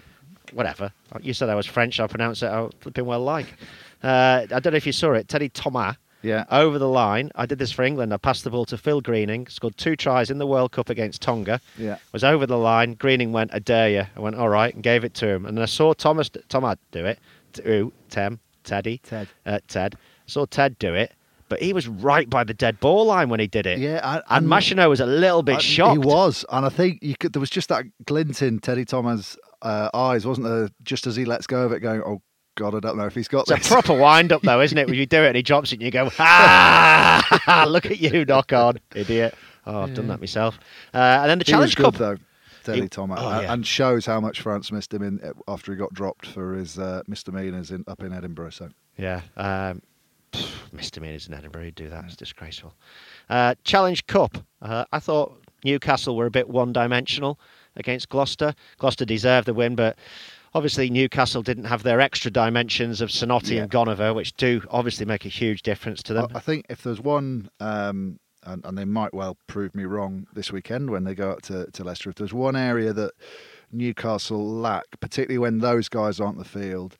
Whatever. 0.52 0.92
You 1.20 1.34
said 1.34 1.48
I 1.50 1.54
was 1.54 1.66
French, 1.66 2.00
I 2.00 2.06
pronounce 2.06 2.42
it, 2.42 2.46
I 2.46 2.68
flipping 2.80 3.04
well 3.04 3.20
like. 3.20 3.54
Uh, 4.02 4.46
I 4.50 4.60
don't 4.60 4.72
know 4.72 4.76
if 4.76 4.86
you 4.86 4.92
saw 4.92 5.12
it. 5.12 5.28
Teddy 5.28 5.48
Thomas 5.48 5.96
Yeah. 6.22 6.44
over 6.50 6.78
the 6.78 6.88
line. 6.88 7.30
I 7.34 7.46
did 7.46 7.58
this 7.58 7.70
for 7.72 7.82
England. 7.84 8.12
I 8.12 8.16
passed 8.16 8.42
the 8.44 8.50
ball 8.50 8.64
to 8.66 8.76
Phil 8.78 9.00
Greening, 9.00 9.46
scored 9.46 9.76
two 9.76 9.94
tries 9.96 10.30
in 10.30 10.38
the 10.38 10.46
World 10.46 10.72
Cup 10.72 10.88
against 10.90 11.22
Tonga. 11.22 11.60
Yeah. 11.78 11.98
Was 12.12 12.24
over 12.24 12.46
the 12.46 12.58
line. 12.58 12.94
Greening 12.94 13.32
went, 13.32 13.54
I 13.54 13.58
dare 13.60 13.88
you. 13.90 14.04
I 14.16 14.20
went, 14.20 14.34
all 14.36 14.48
right, 14.48 14.74
and 14.74 14.82
gave 14.82 15.04
it 15.04 15.14
to 15.14 15.28
him. 15.28 15.46
And 15.46 15.56
then 15.56 15.62
I 15.62 15.66
saw 15.66 15.92
Thomas, 15.94 16.30
Tom 16.48 16.64
had 16.64 16.78
do 16.90 17.04
it. 17.06 17.18
Who? 17.64 17.92
Tem, 18.10 18.40
Teddy. 18.64 18.98
Ted. 19.04 19.28
Uh, 19.44 19.60
Ted. 19.68 19.94
I 19.94 19.98
saw 20.26 20.46
Ted 20.46 20.78
do 20.80 20.94
it, 20.94 21.12
but 21.48 21.62
he 21.62 21.72
was 21.72 21.86
right 21.86 22.28
by 22.28 22.42
the 22.44 22.54
dead 22.54 22.80
ball 22.80 23.06
line 23.06 23.28
when 23.28 23.38
he 23.38 23.46
did 23.46 23.66
it. 23.66 23.78
Yeah, 23.78 24.00
I- 24.02 24.16
and 24.16 24.24
and- 24.44 24.48
Machenaud 24.48 24.88
was 24.88 25.00
a 25.00 25.06
little 25.06 25.42
bit 25.44 25.56
Uh, 25.56 25.60
shocked. 25.60 25.92
He 26.02 26.06
was, 26.08 26.44
and 26.50 26.66
I 26.66 26.70
think 26.70 26.98
you 27.02 27.14
could, 27.18 27.32
there 27.34 27.40
was 27.40 27.50
just 27.50 27.68
that 27.68 27.84
glint 28.04 28.42
in 28.42 28.58
Teddy 28.58 28.84
Thomas' 28.84 29.36
uh, 29.62 29.90
eyes, 29.94 30.26
wasn't 30.26 30.48
there? 30.48 30.68
Just 30.82 31.06
as 31.06 31.14
he 31.14 31.24
lets 31.24 31.46
go 31.46 31.62
of 31.64 31.72
it, 31.72 31.80
going, 31.80 32.02
"Oh 32.04 32.20
God, 32.56 32.74
I 32.74 32.80
don't 32.80 32.96
know 32.96 33.06
if 33.06 33.14
he's 33.14 33.28
got 33.28 33.48
It's 33.50 33.66
a 33.66 33.70
proper 33.70 33.92
wind 33.94 34.32
up, 34.32 34.42
though, 34.42 34.60
isn't 34.60 34.76
it? 34.76 34.86
When 34.88 34.96
you 34.96 35.06
do 35.06 35.22
it 35.22 35.28
and 35.28 35.36
he 35.36 35.42
drops 35.42 35.72
it 35.72 35.76
and 35.76 35.82
you 35.82 35.90
go, 35.90 36.10
ah, 36.18 37.64
look 37.68 37.86
at 37.86 38.00
you, 38.00 38.24
knock 38.24 38.52
on, 38.52 38.78
idiot. 38.94 39.34
Oh, 39.66 39.82
I've 39.82 39.94
done 39.94 40.08
that 40.08 40.20
myself. 40.20 40.58
Uh, 40.94 40.96
and 41.20 41.30
then 41.30 41.38
the 41.38 41.44
he 41.44 41.52
Challenge 41.52 41.70
was 41.70 41.74
good 41.74 41.84
Cup. 41.84 41.94
though, 41.96 42.16
Teddy 42.64 42.82
He- 42.82 42.88
Thomas, 42.88 43.20
oh, 43.22 43.28
and- 43.30 43.42
yeah. 43.42 43.52
and 43.52 43.66
shows 43.66 44.06
how 44.06 44.20
much 44.20 44.40
France 44.40 44.72
missed 44.72 44.92
him 44.94 45.02
in 45.02 45.20
after 45.48 45.72
he 45.72 45.78
got 45.78 45.92
dropped 45.92 46.26
for 46.26 46.54
his 46.54 46.78
uh, 46.78 47.02
misdemeanors 47.06 47.70
in 47.70 47.84
up 47.88 48.00
in 48.02 48.12
Edinburgh. 48.12 48.50
So 48.50 48.70
Yeah. 48.96 49.20
Um, 49.36 49.82
pff, 50.32 50.50
misdemeanors 50.72 51.28
in 51.28 51.34
Edinburgh, 51.34 51.64
he'd 51.64 51.74
do 51.74 51.90
that. 51.90 52.04
It's 52.04 52.16
disgraceful. 52.16 52.74
Uh, 53.28 53.54
Challenge 53.64 54.06
Cup. 54.06 54.38
Uh, 54.62 54.84
I 54.92 54.98
thought 55.00 55.36
Newcastle 55.64 56.16
were 56.16 56.26
a 56.26 56.30
bit 56.30 56.48
one 56.48 56.72
dimensional 56.72 57.38
against 57.76 58.08
Gloucester. 58.08 58.54
Gloucester 58.78 59.04
deserved 59.04 59.46
the 59.46 59.52
win, 59.54 59.74
but 59.74 59.98
obviously 60.54 60.90
Newcastle 60.90 61.42
didn't 61.42 61.64
have 61.64 61.82
their 61.82 62.00
extra 62.00 62.30
dimensions 62.30 63.00
of 63.00 63.10
Sinoti 63.10 63.56
Yeah. 63.56 63.62
and 63.62 63.70
Goneva, 63.70 64.14
which 64.14 64.34
do 64.34 64.62
obviously 64.70 65.06
make 65.06 65.24
a 65.24 65.28
huge 65.28 65.62
difference 65.62 66.02
to 66.04 66.14
them. 66.14 66.26
I, 66.34 66.38
I 66.38 66.40
think 66.40 66.66
if 66.68 66.82
there's 66.82 67.00
one, 67.00 67.48
um, 67.60 68.18
and, 68.44 68.64
and 68.64 68.78
they 68.78 68.84
might 68.84 69.12
well 69.12 69.36
prove 69.48 69.74
me 69.74 69.84
wrong 69.84 70.26
this 70.32 70.52
weekend 70.52 70.90
when 70.90 71.04
they 71.04 71.14
go 71.14 71.30
up 71.32 71.42
to, 71.42 71.70
to 71.72 71.84
Leicester, 71.84 72.10
if 72.10 72.16
there's 72.16 72.32
one 72.32 72.56
area 72.56 72.92
that 72.92 73.12
Newcastle 73.72 74.46
lack, 74.46 74.84
particularly 75.00 75.38
when 75.38 75.58
those 75.58 75.88
guys 75.88 76.20
aren't 76.20 76.38
the 76.38 76.44
field. 76.44 76.96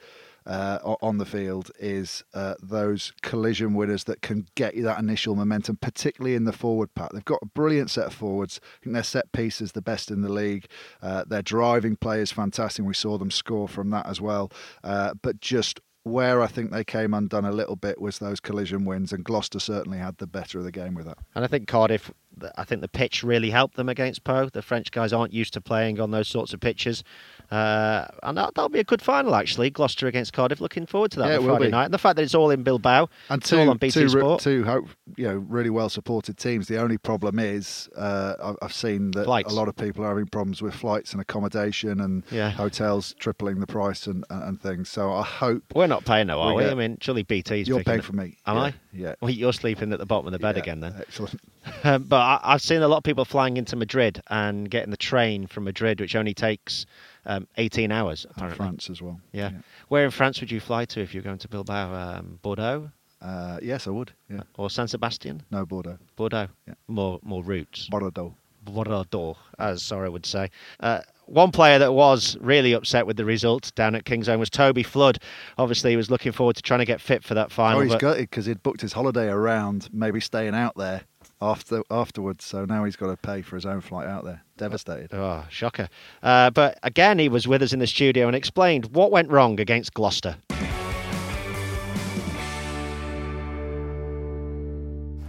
Uh, 0.46 0.78
on 1.02 1.18
the 1.18 1.26
field 1.26 1.72
is 1.80 2.22
uh, 2.32 2.54
those 2.62 3.12
collision 3.22 3.74
winners 3.74 4.04
that 4.04 4.22
can 4.22 4.46
get 4.54 4.74
you 4.74 4.82
that 4.84 4.98
initial 4.98 5.34
momentum, 5.34 5.76
particularly 5.76 6.36
in 6.36 6.44
the 6.44 6.52
forward 6.52 6.94
pack. 6.94 7.10
They've 7.12 7.24
got 7.24 7.40
a 7.42 7.46
brilliant 7.46 7.90
set 7.90 8.06
of 8.06 8.14
forwards. 8.14 8.60
I 8.62 8.84
think 8.84 8.94
their 8.94 9.02
set 9.02 9.32
piece 9.32 9.60
is 9.60 9.72
the 9.72 9.82
best 9.82 10.10
in 10.10 10.20
the 10.20 10.32
league. 10.32 10.66
Uh, 11.02 11.24
their 11.24 11.42
driving 11.42 11.96
play 11.96 12.20
is 12.20 12.30
fantastic. 12.30 12.84
We 12.84 12.94
saw 12.94 13.18
them 13.18 13.30
score 13.30 13.66
from 13.66 13.90
that 13.90 14.06
as 14.06 14.20
well. 14.20 14.52
Uh, 14.84 15.14
but 15.20 15.40
just 15.40 15.80
where 16.06 16.40
I 16.40 16.46
think 16.46 16.70
they 16.70 16.84
came 16.84 17.12
undone 17.14 17.44
a 17.44 17.50
little 17.50 17.74
bit 17.74 18.00
was 18.00 18.20
those 18.20 18.38
collision 18.38 18.84
wins, 18.84 19.12
and 19.12 19.24
Gloucester 19.24 19.58
certainly 19.58 19.98
had 19.98 20.18
the 20.18 20.28
better 20.28 20.58
of 20.58 20.64
the 20.64 20.70
game 20.70 20.94
with 20.94 21.06
that. 21.06 21.18
And 21.34 21.44
I 21.44 21.48
think 21.48 21.66
Cardiff, 21.66 22.12
I 22.56 22.62
think 22.62 22.80
the 22.80 22.88
pitch 22.88 23.24
really 23.24 23.50
helped 23.50 23.74
them 23.74 23.88
against 23.88 24.22
Pau. 24.22 24.48
The 24.48 24.62
French 24.62 24.92
guys 24.92 25.12
aren't 25.12 25.32
used 25.32 25.54
to 25.54 25.60
playing 25.60 25.98
on 25.98 26.12
those 26.12 26.28
sorts 26.28 26.54
of 26.54 26.60
pitches. 26.60 27.02
Uh, 27.50 28.06
and 28.22 28.36
that, 28.36 28.54
that'll 28.54 28.68
be 28.68 28.80
a 28.80 28.84
good 28.84 29.02
final, 29.02 29.34
actually. 29.34 29.70
Gloucester 29.70 30.06
against 30.06 30.32
Cardiff. 30.32 30.60
Looking 30.60 30.86
forward 30.86 31.10
to 31.12 31.20
that 31.20 31.28
Yeah, 31.28 31.38
on 31.38 31.44
Friday 31.44 31.68
night. 31.70 31.84
And 31.86 31.94
the 31.94 31.98
fact 31.98 32.16
that 32.16 32.22
it's 32.22 32.34
all 32.34 32.50
in 32.50 32.62
Bilbao, 32.62 33.08
And 33.30 33.40
it's 33.40 33.50
two, 33.50 33.58
all 33.58 33.70
on 33.70 33.76
BT 33.78 33.92
two, 34.00 34.08
Sport. 34.08 34.40
two 34.42 34.64
hope, 34.64 34.88
you 35.16 35.26
know, 35.26 35.36
really 35.36 35.70
well 35.70 35.88
supported 35.88 36.36
teams. 36.38 36.68
The 36.68 36.78
only 36.80 36.98
problem 36.98 37.38
is 37.38 37.88
uh, 37.96 38.54
I've- 38.62 38.72
seen 38.72 39.12
that 39.12 39.24
Flights. 39.24 39.50
a 39.52 39.56
lot 39.56 39.68
of 39.68 39.76
people 39.76 40.04
are 40.04 40.08
having 40.08 40.26
problems 40.26 40.60
with 40.60 40.74
flights 40.74 41.12
and 41.12 41.20
accommodation 41.22 42.00
and 42.00 42.22
Yeah. 42.30 42.50
hotels 42.50 43.14
tripling 43.18 43.60
the 43.60 43.66
price 43.66 44.06
and, 44.06 44.24
and, 44.28 44.60
things. 44.60 44.88
So 44.90 45.12
I 45.12 45.22
hope 45.22 45.62
We're 45.74 45.86
not 45.86 46.04
paying 46.04 46.26
though, 46.26 46.40
are 46.42 46.54
We 46.54 46.64
get- 46.64 46.72
I 46.72 46.74
mean, 46.74 46.98
surely 47.00 47.22
BT's 47.22 47.68
you're 47.68 47.82
paying 47.82 48.00
it. 48.00 48.04
for 48.04 48.12
me. 48.12 48.36
Am 48.46 48.56
yeah. 48.56 48.62
I? 48.62 48.74
Yeah. 48.92 49.14
Well, 49.20 49.30
you're 49.30 49.52
sleeping 49.52 49.92
at 49.92 49.98
the 49.98 50.04
bottom 50.06 50.26
of 50.26 50.32
the 50.32 50.38
bed 50.38 50.56
again 50.58 50.80
then. 50.80 50.94
Excellent. 50.98 51.40
Um, 51.82 52.04
but 52.04 52.18
I, 52.20 52.38
I've 52.44 52.62
seen 52.62 52.80
a 52.82 52.86
lot 52.86 52.98
of 52.98 53.02
people 53.02 53.24
flying 53.24 53.56
into 53.56 53.74
Madrid 53.74 54.22
and 54.28 54.70
getting 54.70 54.92
the 54.92 54.96
train 54.96 55.48
from 55.48 55.64
Madrid, 55.64 56.00
which 56.00 56.14
only 56.14 56.32
takes 56.32 56.86
um, 57.26 57.46
18 57.58 57.92
hours, 57.92 58.24
apparently. 58.30 58.56
France 58.56 58.88
as 58.90 59.02
well. 59.02 59.20
Yeah. 59.32 59.50
Where 59.88 60.04
in 60.04 60.10
France 60.10 60.40
would 60.40 60.50
you 60.50 60.60
fly 60.60 60.84
to 60.86 61.00
if 61.00 61.12
you're 61.12 61.22
going 61.22 61.38
to 61.38 61.48
Bilbao? 61.48 61.92
Um, 61.94 62.38
Bordeaux 62.42 62.90
Uh, 63.20 63.58
yes, 63.62 63.86
I 63.86 63.90
would. 63.90 64.12
Yeah. 64.30 64.42
or 64.56 64.70
San 64.70 64.88
Sebastian? 64.88 65.42
No 65.50 65.66
Bordeaux. 65.66 65.98
Bordeaux. 66.16 66.48
Yeah. 66.66 66.74
More 66.88 67.18
more 67.22 67.42
routes. 67.42 67.88
Bordeaux. 67.90 68.34
Bordeaux, 68.64 69.36
as 69.58 69.82
Sora 69.82 70.10
would 70.10 70.26
say. 70.26 70.50
Uh, 70.80 71.00
one 71.26 71.50
player 71.50 71.78
that 71.78 71.92
was 71.92 72.36
really 72.40 72.72
upset 72.72 73.06
with 73.06 73.16
the 73.16 73.24
result 73.24 73.72
down 73.74 73.94
at 73.94 74.04
Kingsholm 74.04 74.38
was 74.38 74.50
Toby 74.50 74.82
Flood. 74.82 75.18
Obviously, 75.58 75.90
he 75.90 75.96
was 75.96 76.10
looking 76.10 76.32
forward 76.32 76.56
to 76.56 76.62
trying 76.62 76.80
to 76.80 76.84
get 76.84 77.00
fit 77.00 77.24
for 77.24 77.34
that 77.34 77.50
final. 77.50 77.78
Oh, 77.80 77.82
he's 77.82 77.94
gutted 77.96 78.28
because 78.30 78.46
he'd 78.46 78.62
booked 78.62 78.80
his 78.80 78.92
holiday 78.92 79.28
around 79.28 79.88
maybe 79.92 80.20
staying 80.20 80.54
out 80.54 80.76
there 80.76 81.02
after 81.40 81.82
afterwards. 81.90 82.44
So 82.44 82.64
now 82.64 82.84
he's 82.84 82.96
got 82.96 83.08
to 83.08 83.16
pay 83.16 83.42
for 83.42 83.56
his 83.56 83.66
own 83.66 83.80
flight 83.80 84.06
out 84.06 84.24
there. 84.24 84.42
Devastated. 84.56 85.12
Oh, 85.12 85.44
shocker. 85.50 85.88
Uh, 86.22 86.50
but 86.50 86.78
again, 86.82 87.18
he 87.18 87.28
was 87.28 87.46
with 87.46 87.62
us 87.62 87.72
in 87.72 87.78
the 87.78 87.86
studio 87.86 88.26
and 88.26 88.36
explained 88.36 88.94
what 88.94 89.10
went 89.10 89.30
wrong 89.30 89.60
against 89.60 89.94
Gloucester. 89.94 90.36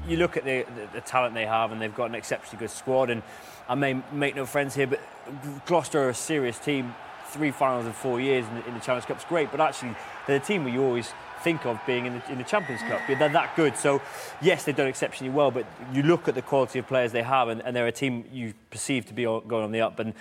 you 0.08 0.18
look 0.18 0.38
at 0.38 0.46
the, 0.46 0.66
the, 0.76 0.88
the 0.94 1.02
talent 1.02 1.34
they 1.34 1.46
have, 1.46 1.72
and 1.72 1.82
they've 1.82 1.96
got 1.96 2.10
an 2.10 2.16
exceptionally 2.16 2.60
good 2.60 2.72
squad. 2.72 3.10
And 3.10 3.22
I 3.68 3.76
may 3.76 4.02
make 4.12 4.36
no 4.36 4.46
friends 4.46 4.74
here, 4.74 4.88
but 4.88 5.00
Gloucester 5.66 6.02
are 6.02 6.10
a 6.10 6.14
serious 6.16 6.58
team. 6.58 6.96
Three 7.28 7.52
finals 7.52 7.86
in 7.86 7.92
four 7.92 8.22
years 8.22 8.48
in 8.48 8.56
the, 8.56 8.68
in 8.68 8.74
the 8.74 8.80
Challenge 8.80 9.06
Cup's 9.06 9.26
great, 9.26 9.52
but 9.52 9.60
actually 9.60 9.96
they're 10.26 10.40
the 10.40 10.46
team 10.46 10.64
where 10.64 10.74
you 10.74 10.82
always 10.82 11.12
think 11.44 11.66
of 11.66 11.80
being 11.86 12.06
in 12.06 12.14
the, 12.20 12.32
in 12.32 12.38
the 12.38 12.44
Champions 12.44 12.82
Cup. 12.82 13.02
They're 13.08 13.30
that 13.30 13.56
good. 13.56 13.78
So 13.78 14.02
yes, 14.42 14.64
they've 14.64 14.76
done 14.76 14.88
exceptionally 14.88 15.34
well, 15.34 15.52
but 15.52 15.66
you 15.94 16.04
look 16.04 16.28
at 16.28 16.36
the 16.36 16.42
quality 16.42 16.80
of 16.80 16.88
players 16.88 17.12
they 17.12 17.24
have, 17.24 17.48
and, 17.50 17.62
and 17.64 17.76
they're 17.76 17.88
a 17.88 17.92
team 17.92 18.26
you 18.32 18.54
perceive 18.70 19.06
to 19.08 19.14
be 19.14 19.24
going 19.24 19.64
on 19.64 19.72
the 19.72 19.82
up. 19.82 20.00
And 20.00 20.14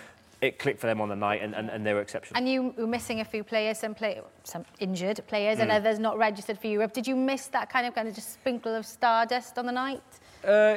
it 0.43 0.59
clicked 0.59 0.81
for 0.81 0.87
them 0.87 1.01
on 1.01 1.09
the 1.09 1.17
night, 1.17 1.41
and, 1.43 1.55
and, 1.55 1.71
and 1.71 1.85
they 1.87 1.95
were 1.95 2.03
exceptional. 2.03 2.37
And 2.37 2.47
you 2.47 2.75
were 2.77 2.87
missing 2.87 3.21
a 3.21 3.25
few 3.25 3.43
players, 3.43 3.79
some 3.79 3.95
play, 3.95 4.21
some 4.45 4.67
injured 4.81 5.21
players, 5.27 5.59
Mm. 5.59 5.63
and 5.63 5.71
others 5.73 5.99
not 5.99 6.19
registered 6.19 6.59
for 6.59 6.67
Europe. 6.67 6.93
Did 6.93 7.07
you 7.07 7.17
miss 7.17 7.47
that 7.49 7.71
kind 7.71 7.87
of 7.87 7.95
kind 7.95 8.07
of 8.07 8.15
just 8.15 8.35
sprinkle 8.35 8.75
of 8.75 8.85
stardust 8.85 9.59
on 9.59 9.65
the 9.67 9.73
night? 9.73 10.03
Uh, 10.47 10.77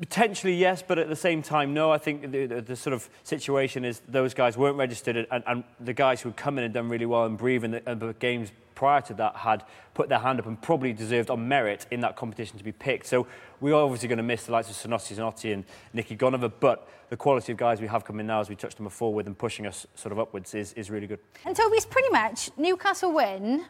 Potentially 0.00 0.52
yes, 0.54 0.82
but 0.86 0.98
at 0.98 1.08
the 1.08 1.16
same 1.16 1.42
time 1.42 1.72
no. 1.72 1.90
I 1.90 1.96
think 1.96 2.30
the, 2.30 2.44
the, 2.44 2.60
the 2.60 2.76
sort 2.76 2.92
of 2.92 3.08
situation 3.22 3.86
is 3.86 4.02
those 4.06 4.34
guys 4.34 4.58
weren't 4.58 4.76
registered, 4.76 5.26
and, 5.30 5.42
and 5.46 5.64
the 5.80 5.94
guys 5.94 6.20
who 6.20 6.28
had 6.28 6.36
come 6.36 6.58
in 6.58 6.64
and 6.64 6.74
done 6.74 6.90
really 6.90 7.06
well 7.06 7.24
and 7.24 7.38
breathe 7.38 7.64
in 7.64 7.70
the, 7.70 7.82
and 7.88 7.98
the 7.98 8.12
games 8.18 8.52
prior 8.74 9.00
to 9.02 9.14
that 9.14 9.36
had 9.36 9.64
put 9.94 10.08
their 10.08 10.18
hand 10.18 10.38
up 10.38 10.46
and 10.46 10.60
probably 10.60 10.92
deserved 10.92 11.30
on 11.30 11.46
merit 11.48 11.86
in 11.90 12.00
that 12.00 12.16
competition 12.16 12.58
to 12.58 12.64
be 12.64 12.72
picked. 12.72 13.06
So 13.06 13.26
we 13.60 13.72
are 13.72 13.82
obviously 13.82 14.08
going 14.08 14.18
to 14.18 14.22
miss 14.22 14.46
the 14.46 14.52
likes 14.52 14.70
of 14.70 14.76
Sinoti 14.76 15.14
Sinoti 15.14 15.52
and 15.52 15.64
Niki 15.94 16.16
Goneva, 16.16 16.52
but 16.60 16.88
the 17.10 17.16
quality 17.16 17.52
of 17.52 17.58
guys 17.58 17.80
we 17.80 17.86
have 17.86 18.04
coming 18.04 18.26
now, 18.26 18.40
as 18.40 18.48
we 18.48 18.56
touched 18.56 18.80
on 18.80 18.84
before, 18.84 19.12
with 19.12 19.26
them 19.26 19.34
pushing 19.34 19.66
us 19.66 19.86
sort 19.94 20.12
of 20.12 20.18
upwards, 20.18 20.54
is, 20.54 20.72
is 20.72 20.90
really 20.90 21.06
good. 21.06 21.18
And 21.44 21.54
Toby's 21.54 21.84
pretty 21.84 22.10
much 22.10 22.50
Newcastle 22.56 23.12
win 23.12 23.66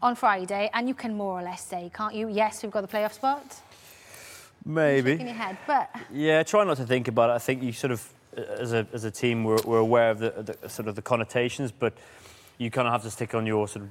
on 0.00 0.14
Friday, 0.16 0.70
and 0.74 0.88
you 0.88 0.94
can 0.94 1.14
more 1.14 1.38
or 1.38 1.42
less 1.42 1.64
say, 1.64 1.90
can't 1.94 2.14
you? 2.14 2.28
Yes, 2.28 2.62
we've 2.62 2.72
got 2.72 2.80
the 2.80 2.88
playoff 2.88 3.12
spot. 3.12 3.60
Maybe. 4.64 5.12
Shaking 5.12 5.26
your 5.26 5.36
head, 5.36 5.58
but 5.66 5.94
Yeah, 6.12 6.42
try 6.42 6.64
not 6.64 6.76
to 6.78 6.86
think 6.86 7.08
about 7.08 7.30
it. 7.30 7.34
I 7.34 7.38
think 7.38 7.62
you 7.62 7.72
sort 7.72 7.90
of, 7.90 8.08
as 8.36 8.72
a, 8.72 8.86
as 8.92 9.04
a 9.04 9.10
team, 9.10 9.44
we're, 9.44 9.60
we're 9.64 9.78
aware 9.78 10.10
of 10.10 10.18
the, 10.18 10.56
the 10.60 10.68
sort 10.68 10.88
of 10.88 10.96
the 10.96 11.02
connotations, 11.02 11.72
but 11.72 11.92
you 12.62 12.70
kind 12.70 12.86
of 12.86 12.92
have 12.92 13.02
to 13.02 13.10
stick 13.10 13.34
on 13.34 13.46
your 13.46 13.66
sort 13.66 13.84
of 13.84 13.90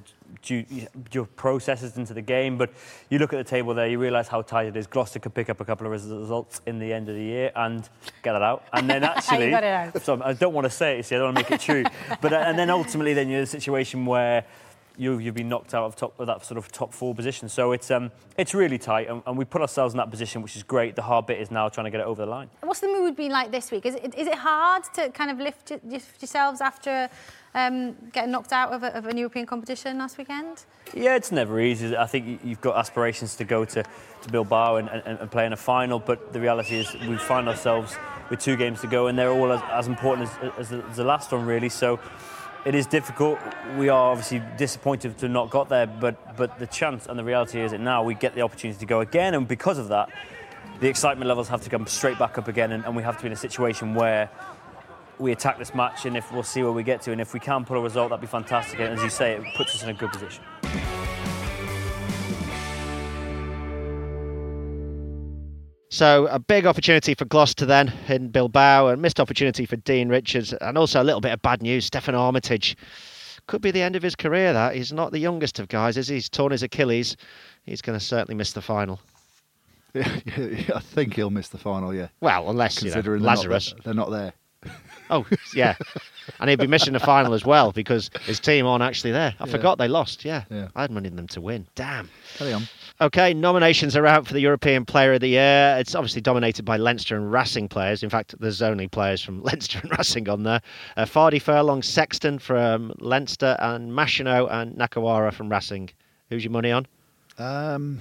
your 1.12 1.26
processes 1.26 1.96
into 1.96 2.14
the 2.14 2.22
game. 2.22 2.56
But 2.56 2.72
you 3.10 3.18
look 3.18 3.32
at 3.32 3.36
the 3.36 3.44
table 3.44 3.74
there, 3.74 3.86
you 3.86 3.98
realise 3.98 4.28
how 4.28 4.42
tight 4.42 4.66
it 4.66 4.76
is. 4.76 4.86
Gloucester 4.86 5.18
could 5.18 5.34
pick 5.34 5.50
up 5.50 5.60
a 5.60 5.64
couple 5.64 5.86
of 5.86 5.92
results 5.92 6.60
in 6.66 6.78
the 6.78 6.92
end 6.92 7.08
of 7.08 7.14
the 7.14 7.22
year 7.22 7.52
and 7.54 7.88
get 8.22 8.34
it 8.34 8.42
out. 8.42 8.64
And 8.72 8.88
then 8.88 9.04
actually, 9.04 9.50
got 9.50 9.64
it 9.64 9.94
out. 9.94 10.02
so 10.02 10.20
I 10.24 10.32
don't 10.32 10.54
want 10.54 10.64
to 10.64 10.70
say 10.70 10.98
it, 10.98 11.06
see, 11.06 11.14
I 11.14 11.18
don't 11.18 11.34
want 11.34 11.46
to 11.46 11.52
make 11.52 11.60
it 11.60 11.64
true. 11.64 11.84
but 12.20 12.32
uh, 12.32 12.36
and 12.36 12.58
then 12.58 12.70
ultimately, 12.70 13.14
then 13.14 13.28
you're 13.28 13.38
in 13.38 13.44
a 13.44 13.46
situation 13.46 14.06
where 14.06 14.44
you, 14.98 15.18
you've 15.18 15.34
been 15.34 15.48
knocked 15.48 15.74
out 15.74 15.84
of 15.84 15.96
top 15.96 16.18
of 16.18 16.26
that 16.26 16.44
sort 16.44 16.58
of 16.58 16.70
top 16.70 16.92
four 16.92 17.14
position. 17.14 17.48
So 17.48 17.72
it's 17.72 17.90
um, 17.90 18.10
it's 18.36 18.54
really 18.54 18.78
tight, 18.78 19.08
and, 19.08 19.22
and 19.26 19.36
we 19.36 19.44
put 19.44 19.60
ourselves 19.60 19.94
in 19.94 19.98
that 19.98 20.10
position, 20.10 20.42
which 20.42 20.56
is 20.56 20.62
great. 20.62 20.96
The 20.96 21.02
hard 21.02 21.26
bit 21.26 21.40
is 21.40 21.50
now 21.50 21.68
trying 21.68 21.84
to 21.84 21.90
get 21.90 22.00
it 22.00 22.06
over 22.06 22.24
the 22.24 22.30
line. 22.30 22.50
what's 22.62 22.80
the 22.80 22.88
mood 22.88 23.16
been 23.16 23.32
like 23.32 23.50
this 23.50 23.70
week? 23.70 23.86
Is 23.86 23.94
it, 23.94 24.14
is 24.16 24.26
it 24.26 24.34
hard 24.34 24.84
to 24.94 25.10
kind 25.10 25.30
of 25.30 25.38
lift, 25.38 25.72
lift 25.84 26.20
yourselves 26.20 26.60
after 26.60 27.08
um, 27.54 27.94
getting 28.12 28.30
knocked 28.30 28.52
out 28.52 28.72
of, 28.72 28.82
a, 28.82 28.96
of 28.96 29.06
an 29.06 29.16
European 29.16 29.46
competition 29.46 29.98
last 29.98 30.18
weekend? 30.18 30.64
Yeah, 30.94 31.16
it's 31.16 31.32
never 31.32 31.60
easy. 31.60 31.96
I 31.96 32.06
think 32.06 32.26
you- 32.26 32.38
you've 32.44 32.60
got 32.60 32.76
aspirations 32.76 33.36
to 33.36 33.44
go 33.44 33.64
to, 33.64 33.82
to 33.82 34.28
Bilbao 34.30 34.76
and, 34.76 34.88
and, 34.88 35.18
and 35.18 35.30
play 35.30 35.46
in 35.46 35.52
a 35.52 35.56
final, 35.56 35.98
but 35.98 36.32
the 36.32 36.40
reality 36.40 36.76
is 36.76 36.92
we 37.08 37.16
find 37.16 37.48
ourselves 37.48 37.96
with 38.30 38.40
two 38.40 38.56
games 38.56 38.80
to 38.80 38.86
go, 38.86 39.08
and 39.08 39.18
they're 39.18 39.30
all 39.30 39.52
as, 39.52 39.60
as 39.70 39.86
important 39.88 40.28
as, 40.42 40.52
as, 40.58 40.68
the, 40.70 40.82
as 40.90 40.96
the 40.96 41.04
last 41.04 41.30
one, 41.32 41.44
really. 41.44 41.68
So 41.68 42.00
it 42.64 42.74
is 42.74 42.86
difficult. 42.86 43.38
We 43.76 43.88
are 43.88 44.10
obviously 44.12 44.40
disappointed 44.56 45.18
to 45.18 45.28
not 45.28 45.50
got 45.50 45.68
there, 45.68 45.86
but 45.86 46.36
but 46.36 46.58
the 46.58 46.66
chance 46.66 47.06
and 47.06 47.18
the 47.18 47.24
reality 47.24 47.60
is 47.60 47.72
that 47.72 47.80
now 47.80 48.02
we 48.04 48.14
get 48.14 48.34
the 48.34 48.42
opportunity 48.42 48.78
to 48.78 48.86
go 48.86 49.00
again, 49.00 49.34
and 49.34 49.46
because 49.46 49.78
of 49.78 49.88
that, 49.88 50.08
the 50.80 50.88
excitement 50.88 51.28
levels 51.28 51.48
have 51.48 51.60
to 51.62 51.70
come 51.70 51.86
straight 51.86 52.18
back 52.18 52.38
up 52.38 52.48
again, 52.48 52.72
and, 52.72 52.84
and 52.84 52.96
we 52.96 53.02
have 53.02 53.16
to 53.16 53.22
be 53.22 53.26
in 53.26 53.32
a 53.32 53.36
situation 53.36 53.94
where 53.94 54.30
we 55.18 55.32
attack 55.32 55.58
this 55.58 55.74
match, 55.74 56.06
and 56.06 56.16
if 56.16 56.32
we'll 56.32 56.42
see 56.42 56.62
where 56.62 56.72
we 56.72 56.82
get 56.82 57.02
to, 57.02 57.12
and 57.12 57.20
if 57.20 57.34
we 57.34 57.40
can 57.40 57.64
pull 57.64 57.76
a 57.76 57.80
result, 57.82 58.10
that'd 58.10 58.20
be 58.20 58.26
fantastic. 58.26 58.80
And 58.80 58.94
as 58.94 59.02
you 59.02 59.10
say, 59.10 59.32
it 59.32 59.44
puts 59.56 59.74
us 59.74 59.82
in 59.82 59.90
a 59.90 59.94
good 59.94 60.10
position. 60.10 60.42
So 65.90 66.26
a 66.28 66.38
big 66.38 66.64
opportunity 66.64 67.12
for 67.14 67.26
Gloucester 67.26 67.66
then 67.66 67.92
in 68.08 68.28
Bilbao, 68.28 68.88
and 68.88 69.02
missed 69.02 69.20
opportunity 69.20 69.66
for 69.66 69.76
Dean 69.76 70.08
Richards, 70.08 70.54
and 70.54 70.78
also 70.78 71.02
a 71.02 71.04
little 71.04 71.20
bit 71.20 71.32
of 71.32 71.42
bad 71.42 71.60
news. 71.60 71.88
Steffon 71.90 72.14
Armitage 72.18 72.76
could 73.46 73.60
be 73.60 73.70
the 73.70 73.82
end 73.82 73.94
of 73.94 74.02
his 74.02 74.16
career. 74.16 74.54
That 74.54 74.74
he's 74.74 74.90
not 74.92 75.12
the 75.12 75.18
youngest 75.18 75.58
of 75.58 75.68
guys, 75.68 75.98
is 75.98 76.08
he? 76.08 76.14
He's 76.14 76.30
torn 76.30 76.50
his 76.50 76.62
Achilles. 76.62 77.16
He's 77.64 77.82
going 77.82 77.98
to 77.98 78.04
certainly 78.04 78.34
miss 78.34 78.52
the 78.52 78.62
final. 78.62 79.00
Yeah, 79.92 80.08
yeah, 80.38 80.76
I 80.76 80.80
think 80.80 81.14
he'll 81.14 81.28
miss 81.28 81.48
the 81.50 81.58
final. 81.58 81.94
Yeah, 81.94 82.08
Well, 82.22 82.48
unless 82.48 82.82
you 82.82 82.88
know, 82.88 82.94
considering 82.94 83.22
Lazarus. 83.22 83.74
they're 83.84 83.92
not, 83.92 84.10
they're 84.10 84.22
not 84.22 84.34
Oh, 85.12 85.26
yeah. 85.54 85.74
and 86.40 86.48
he'd 86.50 86.58
be 86.58 86.66
missing 86.66 86.92
the 86.94 87.00
final 87.00 87.34
as 87.34 87.44
well 87.44 87.70
because 87.72 88.10
his 88.24 88.40
team 88.40 88.66
aren't 88.66 88.82
actually 88.82 89.12
there. 89.12 89.34
I 89.38 89.44
Yeah. 89.46 89.50
forgot 89.52 89.78
they 89.78 89.88
lost. 89.88 90.24
Yeah. 90.24 90.44
Yeah. 90.50 90.68
I 90.74 90.82
had 90.82 90.90
money 90.90 91.08
in 91.08 91.16
them 91.16 91.28
to 91.28 91.40
win. 91.40 91.66
Damn. 91.74 92.08
Carry 92.36 92.52
on. 92.52 92.62
Okay, 93.00 93.34
nominations 93.34 93.96
are 93.96 94.06
out 94.06 94.26
for 94.26 94.32
the 94.32 94.40
European 94.40 94.84
Player 94.84 95.14
of 95.14 95.20
the 95.20 95.28
Year. 95.28 95.76
It's 95.78 95.94
obviously 95.94 96.20
dominated 96.20 96.64
by 96.64 96.76
Leinster 96.76 97.16
and 97.16 97.32
Racing 97.32 97.68
players. 97.68 98.02
In 98.02 98.10
fact, 98.10 98.34
there's 98.40 98.62
only 98.62 98.86
players 98.88 99.20
from 99.22 99.42
Leinster 99.44 99.80
and 99.82 99.90
Racing 99.98 100.28
on 100.28 100.44
there. 100.44 100.60
Uh, 100.96 101.04
Fardy 101.04 101.40
Furlong, 101.40 101.82
Sexton 101.82 102.38
from 102.38 102.92
Leinster, 103.00 103.56
and 103.60 103.90
Machenaud 103.92 104.48
and 104.52 104.76
Nakarawa 104.76 105.32
from 105.32 105.48
Racing. 105.50 105.90
Who's 106.30 106.44
your 106.44 106.52
money 106.52 106.70
on? 106.70 106.86
Um, 107.38 107.98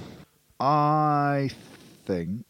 I 0.59 1.49
think 2.05 2.45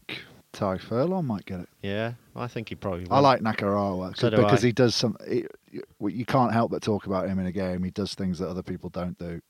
Tadhg 0.54 0.82
Furlong 0.82 1.26
might 1.26 1.46
get 1.46 1.62
it. 1.62 1.70
Yeah, 1.82 2.14
I 2.36 2.48
think 2.48 2.70
he 2.70 2.76
probably 2.76 3.04
will. 3.06 3.14
I 3.14 3.20
like 3.20 3.42
Nakarawa 3.42 4.16
So 4.18 4.30
because 4.30 4.64
I. 4.64 4.68
he 4.68 4.72
does 4.74 4.96
some. 4.96 5.18
He, 5.28 5.46
you 6.08 6.26
can't 6.26 6.54
help 6.54 6.72
but 6.72 6.82
talk 6.82 7.06
about 7.06 7.28
him 7.28 7.40
in 7.40 7.46
a 7.46 7.52
game. 7.52 7.84
He 7.84 7.92
does 7.92 8.14
things 8.16 8.40
that 8.40 8.48
other 8.50 8.64
people 8.64 8.90
don't 8.90 9.18
do. 9.18 9.42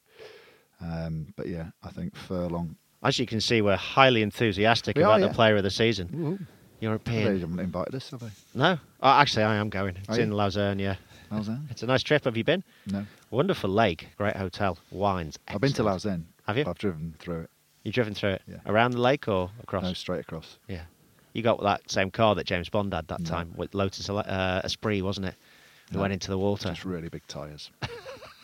Um, 0.82 1.28
but 1.36 1.48
yeah, 1.48 1.68
I 1.84 1.90
think 1.90 2.16
Furlong. 2.16 2.76
As 3.04 3.18
you 3.20 3.26
can 3.26 3.42
see, 3.42 3.62
we're 3.62 3.76
highly 3.76 4.22
enthusiastic 4.22 4.96
We 4.98 5.04
about 5.04 5.22
are, 5.22 5.28
the. 5.28 5.34
Player 5.34 5.58
of 5.58 5.64
the 5.64 5.70
Season. 5.72 6.10
Ooh, 6.16 6.38
they 6.80 6.86
European. 6.88 7.40
haven't 7.40 7.60
invited 7.60 7.96
us, 7.96 8.10
have 8.12 8.20
they? 8.20 8.30
No? 8.56 8.78
Oh, 9.02 9.10
actually, 9.10 9.44
I 9.44 9.56
am 9.56 9.70
going. 9.70 9.96
It's 9.98 10.10
Are 10.18 10.20
in 10.20 10.30
you? 10.30 10.36
Lausanne, 10.36 10.80
yeah. 10.80 10.96
Lausanne? 11.32 11.68
It's 11.70 11.84
a 11.84 11.86
nice 11.88 12.04
trip. 12.04 12.26
Have 12.26 12.36
you 12.38 12.44
been? 12.44 12.64
No, 12.88 13.06
Wonderful 13.30 13.70
lake, 13.70 14.10
great 14.18 14.36
hotel, 14.36 14.78
wines. 14.92 15.38
I've 15.48 15.62
been 15.62 15.72
to. 15.74 15.84
Lausanne. 15.84 16.28
Have 16.48 16.58
you? 16.58 16.66
I've 16.68 16.78
driven 16.78 17.16
through 17.20 17.42
it. 17.42 17.50
You've 17.84 17.96
driven 17.96 18.14
through 18.14 18.32
it 18.32 18.42
Yeah. 18.48 18.58
around 18.66 18.92
the 18.92 19.00
lake 19.02 19.28
or 19.28 19.50
across? 19.64 19.84
No, 19.84 19.94
straight 19.94 20.20
across. 20.22 20.58
Yeah. 20.68 20.82
You 21.34 21.42
got 21.44 21.62
that 21.64 21.90
same 21.90 22.12
car 22.12 22.36
that 22.36 22.46
James 22.46 22.70
Bond 22.70 22.94
had 22.94 23.08
that 23.08 23.22
No. 23.22 23.30
time 23.30 23.54
with 23.56 23.74
Lotus 23.74 24.10
uh, 24.10 24.62
Esprit, 24.64 25.02
wasn't 25.02 25.28
it? 25.28 25.36
We 25.92 25.96
No. 25.96 26.02
went 26.02 26.14
into 26.14 26.30
the 26.30 26.38
water. 26.38 26.70
Just 26.70 26.86
really 26.86 27.10
big 27.10 27.26
tyres. 27.28 27.70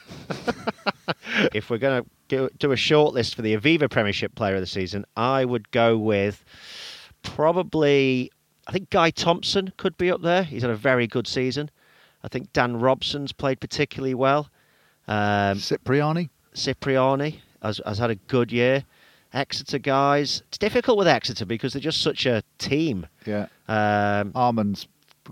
if 1.54 1.70
we're 1.70 1.78
going 1.78 2.04
to 2.30 2.50
do 2.58 2.72
a 2.72 2.78
short 2.78 3.14
list 3.14 3.36
for 3.36 3.42
the 3.42 3.56
Aviva 3.56 3.90
Premiership 3.90 4.36
Player 4.36 4.56
of 4.56 4.62
the 4.62 4.68
Season, 4.68 5.06
I 5.16 5.46
would 5.46 5.70
go 5.72 5.98
with 5.98 6.44
probably. 7.24 8.32
I 8.68 8.72
think 8.74 8.90
Guy 8.90 9.12
Thompson 9.12 9.72
could 9.78 9.98
be 9.98 10.12
up 10.12 10.22
there. 10.22 10.44
He's 10.44 10.62
had 10.62 10.72
a 10.72 10.76
very 10.76 11.08
good 11.08 11.26
season. 11.26 11.70
I 12.24 12.28
think 12.28 12.52
Dan 12.52 12.78
Robson's 12.78 13.32
played 13.32 13.62
particularly 13.62 14.14
well. 14.14 14.50
Um, 15.08 15.58
Cipriani. 15.60 16.30
Cipriani 16.54 17.40
has, 17.62 17.80
has 17.86 17.98
had 17.98 18.10
a 18.10 18.16
good 18.16 18.52
year. 18.52 18.84
Exeter 19.38 19.78
guys, 19.80 20.42
it's 20.48 20.58
difficult 20.58 20.98
with 20.98 21.08
Exeter 21.08 21.46
because 21.46 21.74
they're 21.74 21.82
just 21.82 22.02
such 22.02 22.26
a 22.26 22.42
team. 22.58 23.06
Yeah. 23.26 23.48
Um, 23.68 24.32
Armand's 24.36 24.88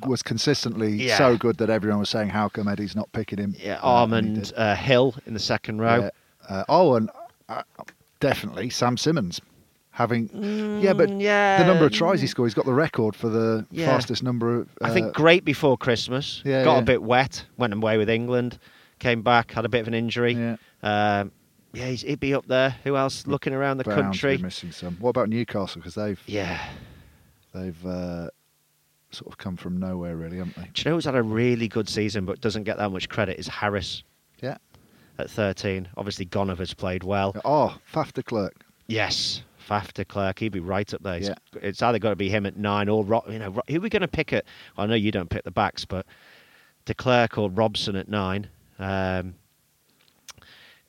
was 0.06 0.22
consistently 0.22 0.92
Yeah. 0.92 1.18
so 1.18 1.38
good 1.38 1.58
that 1.58 1.70
everyone 1.70 2.00
was 2.00 2.10
saying, 2.10 2.30
"How 2.30 2.50
come 2.50 2.68
Eddie's 2.68 2.96
not 2.96 3.12
picking 3.14 3.40
him?" 3.40 3.56
yeah, 3.58 3.80
Uh, 3.82 3.88
Armand 4.02 4.36
did. 4.36 4.54
uh, 4.58 4.76
Hill 4.76 5.16
in 5.26 5.34
the 5.34 5.40
second 5.40 5.80
row. 5.80 6.02
Yeah. 6.04 6.10
Uh, 6.50 6.64
oh, 6.70 6.96
and 6.96 7.10
uh, 7.50 7.62
definitely 8.20 8.70
Sam 8.70 8.98
Simmonds. 8.98 9.42
Having, 9.92 10.30
yeah, 10.84 10.92
but 10.92 11.08
Mm, 11.10 11.22
yeah, 11.22 11.58
the 11.58 11.64
number 11.66 11.86
of 11.86 11.92
tries 11.94 12.20
he 12.20 12.28
scored, 12.28 12.48
he's 12.50 12.54
got 12.54 12.66
the 12.66 12.74
record 12.74 13.16
for 13.16 13.30
the 13.30 13.66
Yeah. 13.72 13.86
fastest 13.86 14.24
number. 14.24 14.60
Of, 14.60 14.68
I 14.82 14.90
think 14.90 15.08
uh, 15.08 15.12
great 15.12 15.46
before 15.46 15.78
Christmas. 15.78 16.42
Yeah, 16.44 16.66
got 16.66 16.80
a 16.80 16.82
bit 16.82 17.02
wet. 17.02 17.46
Went 17.58 17.74
away 17.74 17.98
with 17.98 18.10
England. 18.10 18.60
Came 19.00 19.22
back. 19.22 19.52
Had 19.54 19.64
a 19.64 19.70
bit 19.70 19.80
of 19.80 19.88
an 19.88 19.94
injury. 19.94 20.34
Yeah. 20.34 20.58
Um, 20.84 21.32
yeah, 21.76 21.88
he's, 21.88 22.02
he'd 22.02 22.20
be 22.20 22.34
up 22.34 22.48
there. 22.48 22.76
Who 22.84 22.96
else 22.98 23.28
looking 23.28 23.54
around 23.54 23.78
the 23.78 23.84
bound 23.84 24.02
country? 24.02 24.38
missing 24.38 24.72
some. 24.72 24.96
What 25.00 25.12
about 25.12 25.30
Newcastle? 25.30 25.80
Because 25.82 25.96
they've 25.96 26.20
Yeah. 26.26 26.60
they've 27.54 27.86
uh, 27.86 28.30
sort 29.12 29.32
of 29.32 29.38
come 29.38 29.56
from 29.58 29.78
nowhere, 29.78 30.16
really, 30.16 30.38
haven't 30.38 30.56
they? 30.56 30.70
Do 30.74 30.82
you 30.82 30.84
know 30.92 30.96
who's 30.98 31.06
had 31.06 31.16
a 31.16 31.24
really 31.24 31.68
good 31.68 31.88
season 31.90 32.26
but 32.26 32.42
doesn't 32.42 32.64
get 32.64 32.78
that 32.78 32.90
much 32.92 33.10
credit? 33.10 33.40
Is 33.40 33.48
Harris 33.48 34.04
Yeah. 34.42 34.58
at 35.20 35.30
13. 35.30 35.88
Obviously, 35.98 36.26
Goneva's 36.26 36.74
played 36.74 37.04
well. 37.04 37.36
Oh, 37.46 37.78
Faf 37.94 38.12
de 38.14 38.24
Klerk. 38.24 38.66
Yes, 38.88 39.42
Faf 39.70 39.94
de 39.94 40.06
Klerk, 40.06 40.40
he'd 40.40 40.52
be 40.52 40.60
right 40.60 40.94
up 40.94 41.02
there. 41.02 41.16
It's, 41.18 41.28
Yeah. 41.30 41.36
it's 41.62 41.82
either 41.82 41.98
got 42.00 42.10
to 42.12 42.16
be 42.16 42.30
him 42.30 42.46
at 42.46 42.56
nine 42.58 42.88
or 42.90 43.04
Ro- 43.04 43.24
you 43.30 43.40
know 43.40 43.50
Ro- 43.50 43.64
who 43.68 43.78
are 43.78 43.82
we 43.82 43.90
going 43.90 44.02
to 44.02 44.08
pick 44.08 44.32
at? 44.34 44.46
I 44.78 44.86
know 44.86 44.96
you 44.96 45.12
don't 45.12 45.30
pick 45.30 45.44
the 45.44 45.52
backs, 45.52 45.86
but 45.86 46.06
de 46.86 46.94
Klerk 46.94 47.38
or 47.38 47.50
Robson 47.50 47.96
at 47.96 48.08
nine. 48.10 48.48
Um, 48.78 49.34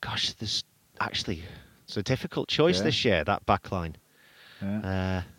gosh, 0.01 0.33
there's 0.33 0.63
actually 0.99 1.43
it's 1.85 1.97
a 1.97 2.03
difficult 2.03 2.47
choice 2.49 2.77
Yeah. 2.77 2.83
this 2.83 3.05
year. 3.05 3.23
That 3.23 3.45
back 3.45 3.71
line. 3.71 3.95
Yeah. 4.61 5.23
Uh, 5.25 5.31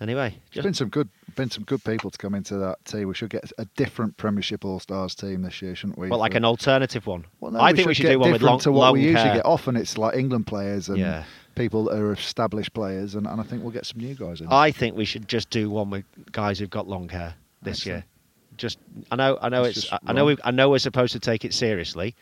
anyway, 0.00 0.36
There's 0.52 0.64
been 0.64 0.74
some 0.74 0.88
good, 0.88 1.08
been 1.36 1.50
some 1.50 1.64
good 1.64 1.82
people 1.84 2.10
to 2.10 2.18
come 2.18 2.34
into 2.34 2.56
that 2.58 2.84
team. 2.84 3.08
We 3.08 3.14
should 3.14 3.30
get 3.30 3.50
a 3.58 3.64
different 3.76 4.16
Premiership 4.16 4.64
All 4.64 4.80
Stars 4.80 5.14
team 5.14 5.42
this 5.42 5.62
year, 5.62 5.74
shouldn't 5.74 5.98
we? 5.98 6.08
well, 6.08 6.18
like 6.18 6.32
For- 6.32 6.38
an 6.38 6.44
alternative 6.44 7.06
one. 7.06 7.24
Well, 7.40 7.52
no, 7.52 7.60
I 7.60 7.72
think 7.72 7.86
we 7.88 7.94
should 7.94 8.06
do 8.06 8.18
one 8.18 8.32
with 8.32 8.42
long, 8.42 8.58
to 8.60 8.72
what 8.72 8.86
long 8.86 8.92
we 8.94 9.02
usually 9.04 9.22
hair. 9.22 9.34
get. 9.36 9.46
Often 9.46 9.76
it's 9.76 9.96
like 9.96 10.16
England 10.16 10.46
players 10.46 10.88
and 10.88 10.98
Yeah. 10.98 11.24
people 11.54 11.84
that 11.84 11.96
are 11.98 12.12
established 12.12 12.72
players, 12.74 13.14
and, 13.14 13.26
and 13.26 13.40
I 13.40 13.44
think 13.44 13.62
we'll 13.62 13.72
get 13.72 13.86
some 13.86 14.00
new 14.00 14.14
guys 14.14 14.40
in. 14.40 14.48
I 14.50 14.70
think 14.72 14.96
we 14.96 15.04
should 15.04 15.28
just 15.28 15.48
do 15.50 15.70
one 15.70 15.90
with 15.90 16.04
guys 16.32 16.58
who've 16.58 16.68
got 16.70 16.88
long 16.88 17.08
hair 17.08 17.34
this 17.62 17.78
Excellent. 17.78 17.96
year. 17.98 18.04
Just, 18.56 18.78
I 19.10 19.16
know, 19.16 19.38
I 19.40 19.48
know 19.48 19.62
It's 19.64 19.84
it's, 19.84 19.92
I 20.06 20.12
know, 20.12 20.26
we, 20.26 20.36
I 20.44 20.50
know 20.50 20.68
we're 20.68 20.78
supposed 20.78 21.12
to 21.12 21.20
take 21.20 21.44
it 21.46 21.54
seriously, 21.54 22.14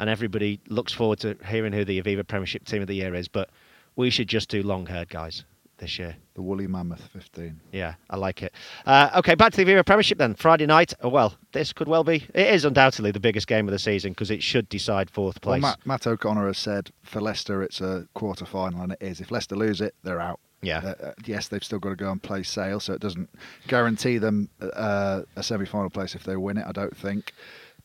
and 0.00 0.10
everybody 0.10 0.58
looks 0.66 0.92
forward 0.92 1.20
to 1.20 1.36
hearing 1.46 1.72
who 1.72 1.84
the 1.84 2.02
Aviva 2.02 2.26
Premiership 2.26 2.64
Team 2.64 2.82
of 2.82 2.88
the 2.88 2.94
Year 2.94 3.14
is. 3.14 3.28
But 3.28 3.50
we 3.94 4.10
should 4.10 4.26
just 4.26 4.48
do 4.48 4.62
long-haired 4.64 5.08
guys 5.10 5.44
this 5.78 5.98
year. 5.98 6.14
the 6.34 6.42
Woolly 6.42 6.66
Mammoth 6.66 7.06
15. 7.12 7.58
Yeah, 7.72 7.94
I 8.10 8.16
like 8.16 8.42
it. 8.42 8.52
Uh, 8.84 9.10
okay, 9.16 9.34
back 9.34 9.52
to 9.52 9.64
the 9.64 9.70
Aviva 9.70 9.84
Premiership 9.86 10.18
then. 10.18 10.34
Friday 10.34 10.66
night. 10.66 10.92
Oh, 11.02 11.08
well, 11.08 11.34
this 11.52 11.72
could 11.72 11.86
well 11.88 12.04
be. 12.04 12.26
It 12.34 12.48
is 12.54 12.64
undoubtedly 12.64 13.12
the 13.12 13.20
biggest 13.20 13.46
game 13.46 13.66
of 13.68 13.72
the 13.72 13.78
season 13.78 14.12
because 14.12 14.30
it 14.30 14.42
should 14.42 14.68
decide 14.68 15.10
fourth 15.10 15.38
Well, 15.44 15.52
place. 15.58 15.62
Matt, 15.62 15.86
Matt 15.86 16.06
O'Connor 16.06 16.46
has 16.48 16.58
said 16.58 16.90
for 17.02 17.20
Leicester 17.20 17.62
it's 17.62 17.80
a 17.80 18.06
quarter 18.14 18.44
final, 18.44 18.82
and 18.82 18.92
it 18.92 18.98
is. 19.00 19.20
If 19.20 19.30
Leicester 19.30 19.56
lose 19.56 19.80
it, 19.80 19.94
they're 20.02 20.20
out. 20.20 20.40
Yeah. 20.62 20.78
Uh, 20.84 21.06
uh, 21.06 21.12
yes, 21.24 21.48
they've 21.48 21.64
still 21.64 21.78
got 21.78 21.90
to 21.90 21.96
go 21.96 22.10
and 22.10 22.22
play 22.22 22.42
Sale, 22.42 22.80
so 22.80 22.92
it 22.92 23.00
doesn't 23.00 23.30
guarantee 23.66 24.18
them 24.18 24.50
uh, 24.60 25.22
a 25.36 25.42
semi-final 25.42 25.88
place 25.88 26.14
if 26.14 26.24
they 26.24 26.36
win 26.36 26.58
it. 26.58 26.66
I 26.66 26.72
don't 26.72 26.94
think, 26.96 27.32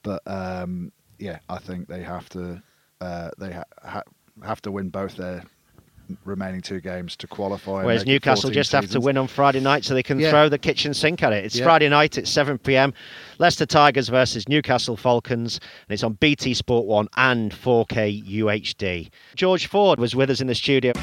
but 0.04 0.22
um, 0.26 0.92
yeah, 1.20 1.40
I 1.50 1.58
think 1.60 1.88
they 1.88 2.04
have 2.04 2.30
to. 2.30 2.62
Uh, 3.02 3.30
they 3.38 3.52
ha- 3.54 3.64
ha- 3.84 4.04
have 4.44 4.62
to 4.64 4.72
win 4.72 4.90
both 4.90 5.16
their 5.16 5.44
remaining 6.24 6.62
two 6.62 6.80
games 6.80 7.16
to 7.18 7.28
qualify. 7.28 7.84
Whereas 7.84 8.06
Newcastle 8.06 8.50
14 8.50 8.54
just 8.54 8.72
have 8.74 8.90
to 8.92 9.00
win 9.00 9.18
on 9.18 9.28
Friday 9.28 9.60
night 9.60 9.84
so 9.84 9.94
they 9.96 10.04
can 10.04 10.20
Yeah. 10.20 10.30
throw 10.30 10.50
the 10.50 10.58
kitchen 10.60 10.94
sink 10.94 11.24
at 11.24 11.34
it. 11.34 11.44
It's 11.46 11.56
Yeah. 11.56 11.66
Friday 11.66 11.90
night 11.90 12.18
at 12.18 12.28
7 12.28 12.58
pm. 12.60 12.94
Leicester 13.40 13.66
Tigers 13.66 14.10
versus 14.10 14.48
Newcastle 14.48 14.98
Falcons. 14.98 15.60
And 15.88 15.94
it's 15.94 16.04
on 16.04 16.14
BT 16.14 16.54
Sport 16.54 16.86
1 16.86 17.08
and 17.18 17.52
4K 17.54 18.22
UHD. 18.24 19.10
George 19.36 19.66
Ford 19.68 20.00
was 20.00 20.16
with 20.16 20.30
us 20.30 20.42
in 20.42 20.48
the 20.48 20.56
studio. 20.56 20.94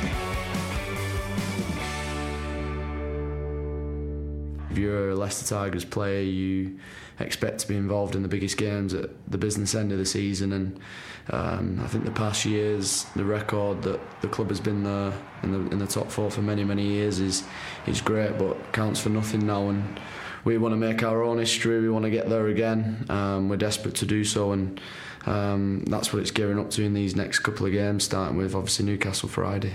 If 4.73 4.79
you're 4.79 5.11
a 5.11 5.15
Leicester 5.15 5.55
Tigers 5.55 5.85
player, 5.85 6.23
you 6.23 6.79
expect 7.21 7.59
to 7.59 7.69
be 7.69 7.77
involved 7.77 8.17
in 8.17 8.23
the 8.23 8.29
biggest 8.29 8.57
games 8.57 8.95
at 8.95 9.11
the 9.31 9.37
business 9.37 9.75
end 9.75 9.93
of 9.93 9.99
the 9.99 10.07
season. 10.07 10.55
And 10.55 10.81
um, 11.29 11.79
I 11.85 11.87
think 11.89 12.07
the 12.07 12.11
past 12.11 12.47
years, 12.47 13.05
the 13.15 13.23
record 13.23 13.83
that 13.83 14.01
the 14.23 14.29
club 14.29 14.49
has 14.49 14.61
been 14.61 14.83
there 14.83 15.13
in 15.43 15.53
the 15.53 15.73
in 15.73 15.79
the 15.79 15.87
top 15.87 16.11
four 16.11 16.31
for 16.31 16.41
many 16.41 16.65
many 16.65 16.87
years 16.87 17.21
is 17.21 17.45
is 17.87 18.01
great, 18.01 18.39
but 18.39 18.73
counts 18.73 18.99
for 18.99 19.11
nothing 19.11 19.47
now. 19.47 19.69
And 19.69 20.01
we 20.43 20.57
want 20.57 20.73
to 20.73 20.79
make 20.79 21.03
our 21.03 21.23
own 21.23 21.37
history. 21.37 21.79
We 21.83 21.91
want 21.91 22.05
to 22.07 22.11
get 22.11 22.31
there 22.31 22.47
again. 22.47 23.05
Um, 23.11 23.51
we're 23.51 23.59
desperate 23.59 23.97
to 23.97 24.07
do 24.07 24.25
so, 24.25 24.53
and 24.53 24.81
um, 25.27 25.85
that's 25.85 26.15
what 26.15 26.23
it's 26.23 26.31
gearing 26.31 26.59
up 26.59 26.71
to 26.71 26.83
in 26.83 26.95
these 26.95 27.15
next 27.15 27.41
couple 27.41 27.67
of 27.67 27.73
games, 27.73 28.05
starting 28.05 28.39
with 28.39 28.55
obviously 28.55 28.87
Newcastle 28.87 29.29
Friday. 29.29 29.75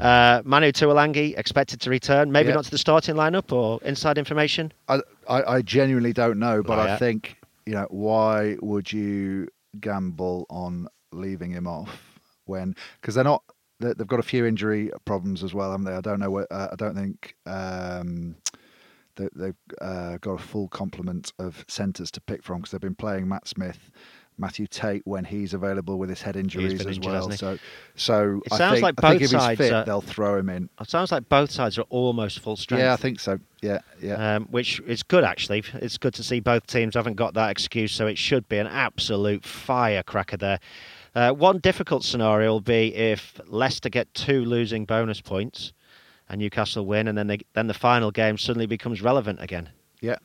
Uh, 0.00 0.40
Manu 0.44 0.72
Tuilagi 0.72 1.36
expected 1.38 1.80
to 1.82 1.90
return, 1.90 2.32
maybe 2.32 2.48
Yeah. 2.48 2.54
not 2.54 2.64
to 2.64 2.70
the 2.70 2.78
starting 2.78 3.16
lineup 3.16 3.52
or 3.52 3.80
inside 3.82 4.16
information. 4.16 4.72
I, 4.88 5.00
I, 5.28 5.42
I 5.56 5.62
genuinely 5.62 6.12
don't 6.12 6.38
know, 6.38 6.62
but 6.62 6.78
I 6.78 6.96
think 6.96 7.36
you 7.66 7.74
know 7.74 7.86
why 7.90 8.56
would 8.62 8.90
you 8.92 9.48
gamble 9.80 10.46
on 10.48 10.88
leaving 11.12 11.50
him 11.52 11.66
off 11.66 12.18
when 12.46 12.74
because 13.00 13.14
they're 13.14 13.24
not 13.24 13.42
they- 13.78 13.92
they've 13.92 14.06
got 14.06 14.18
a 14.20 14.22
few 14.24 14.44
injury 14.46 14.90
problems 15.04 15.42
as 15.44 15.52
well, 15.54 15.70
haven't 15.70 15.84
they? 15.86 15.94
I 15.94 16.00
don't 16.00 16.18
know. 16.20 16.30
what- 16.30 16.50
Uh, 16.50 16.68
I 16.72 16.76
don't 16.76 16.94
think 16.96 17.34
um, 17.46 18.36
they, 19.16 19.28
they've 19.34 19.54
uh, 19.80 20.16
got 20.18 20.32
a 20.32 20.38
full 20.38 20.68
complement 20.68 21.32
of 21.38 21.64
centres 21.68 22.10
to 22.12 22.20
pick 22.22 22.42
from 22.42 22.58
because 22.58 22.72
they've 22.72 22.80
been 22.80 22.94
playing 22.94 23.28
Matt 23.28 23.46
Smith, 23.48 23.90
Matthew 24.40 24.66
Tait 24.66 25.02
when 25.04 25.24
he's 25.24 25.54
available 25.54 25.98
with 25.98 26.08
his 26.08 26.22
head 26.22 26.34
injuries 26.34 26.80
as 26.80 26.96
injured, 26.96 27.12
well. 27.12 27.30
So, 27.30 27.58
so 27.94 28.40
It 28.46 28.52
I 28.52 28.58
sounds 28.58 28.80
think, 28.80 28.82
like 28.82 28.94
I 29.04 29.10
think 29.10 29.12
both 29.12 29.14
if 29.14 29.20
he's 29.20 29.30
sides 29.30 29.58
fit, 29.58 29.72
are- 29.72 29.84
they'll 29.84 30.00
throw 30.00 30.38
him 30.38 30.48
in. 30.48 30.68
It 30.80 30.88
sounds 30.88 31.12
like 31.12 31.28
both 31.28 31.50
sides 31.50 31.78
are 31.78 31.86
almost 31.90 32.40
full 32.40 32.56
strength. 32.56 32.80
Yeah, 32.80 32.94
I 32.94 32.96
think 32.96 33.20
so. 33.20 33.38
Yeah, 33.60 33.80
yeah. 34.00 34.36
um, 34.36 34.46
which 34.46 34.80
is 34.86 35.02
good 35.02 35.22
actually. 35.22 35.62
It's 35.74 35.98
good 35.98 36.14
to 36.14 36.22
see 36.22 36.40
both 36.40 36.66
teams 36.66 36.94
haven't 36.94 37.16
got 37.16 37.34
that 37.34 37.50
excuse, 37.50 37.92
so 37.92 38.06
it 38.06 38.16
should 38.16 38.48
be 38.48 38.56
an 38.58 38.66
absolute 38.66 39.44
firecracker 39.44 40.38
there. 40.38 40.58
Uh, 41.14 41.32
one 41.32 41.58
difficult 41.58 42.04
scenario 42.04 42.52
will 42.52 42.60
be 42.60 42.94
if 42.94 43.38
Leicester 43.46 43.88
get 43.88 44.12
two 44.14 44.44
losing 44.44 44.84
bonus 44.84 45.20
points 45.20 45.72
and 46.28 46.40
Newcastle 46.40 46.86
win, 46.86 47.08
and 47.08 47.18
then 47.18 47.26
they, 47.26 47.40
then 47.54 47.66
the 47.66 47.74
final 47.74 48.10
game 48.10 48.38
suddenly 48.38 48.66
becomes 48.66 49.02
relevant 49.02 49.42
again, 49.42 49.68
yeah. 50.00 50.16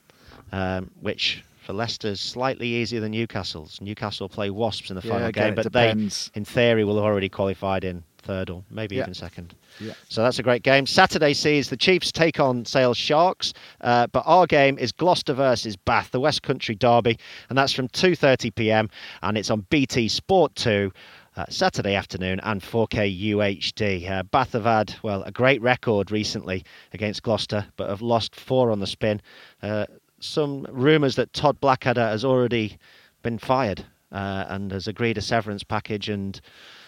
um, 0.51 0.91
which 1.01 1.43
for 1.65 1.73
Leicester 1.73 2.09
is 2.09 2.21
slightly 2.21 2.67
easier 2.67 2.99
than 2.99 3.11
Newcastle's. 3.11 3.79
Newcastle 3.81 4.29
play 4.29 4.49
Wasps 4.49 4.89
in 4.89 4.95
the 4.95 5.01
Yeah, 5.05 5.11
final 5.13 5.27
again, 5.27 5.47
game, 5.47 5.55
but 5.55 5.63
depends. 5.63 6.29
they, 6.33 6.39
in 6.39 6.45
theory, 6.45 6.83
will 6.83 6.95
have 6.95 7.03
already 7.05 7.29
qualified 7.29 7.83
in 7.83 8.03
third 8.21 8.49
or 8.49 8.63
maybe 8.71 8.95
Yeah. 8.95 9.03
even 9.03 9.13
second. 9.13 9.53
Yeah. 9.79 9.93
So 10.09 10.23
that's 10.23 10.39
a 10.39 10.43
great 10.43 10.63
game. 10.63 10.85
Saturday 10.87 11.33
sees 11.33 11.69
the 11.69 11.77
Chiefs 11.77 12.11
take 12.11 12.39
on 12.39 12.65
Sales 12.65 12.97
Sharks, 12.97 13.53
uh, 13.81 14.07
but 14.07 14.23
our 14.25 14.47
game 14.47 14.77
is 14.79 14.91
Gloucester 14.91 15.33
versus 15.33 15.75
Bath, 15.75 16.11
the 16.11 16.19
West 16.19 16.41
Country 16.41 16.75
derby, 16.75 17.17
and 17.49 17.57
that's 17.57 17.73
from 17.73 17.87
2:30 17.89 18.49
p.m. 18.55 18.89
and 19.21 19.37
it's 19.37 19.49
on 19.51 19.65
BT 19.69 20.07
Sport 20.07 20.55
2. 20.55 20.91
Uh, 21.37 21.43
Saturday 21.49 21.95
afternoon 21.95 22.39
and 22.43 22.61
4K 22.63 23.09
UHD. 23.09 24.09
Uh, 24.09 24.23
Bath 24.23 24.53
have 24.53 24.63
had 24.63 24.95
well 25.03 25.21
a 25.23 25.33
great 25.33 25.61
record 25.61 26.09
recently 26.09 26.63
against 26.93 27.23
Gloucester, 27.23 27.65
but 27.75 27.89
have 27.89 28.01
lost 28.01 28.33
four 28.37 28.71
on 28.71 28.79
the 28.79 28.87
spin. 28.87 29.19
Uh, 29.61 29.85
some 30.25 30.65
rumours 30.69 31.15
that 31.15 31.33
Todd 31.33 31.59
Blackadder 31.59 32.05
has 32.07 32.25
already 32.25 32.77
been 33.23 33.37
fired 33.37 33.85
uh, 34.11 34.45
and 34.49 34.71
has 34.71 34.87
agreed 34.87 35.17
a 35.17 35.21
severance 35.21 35.63
package 35.63 36.09
and 36.09 36.39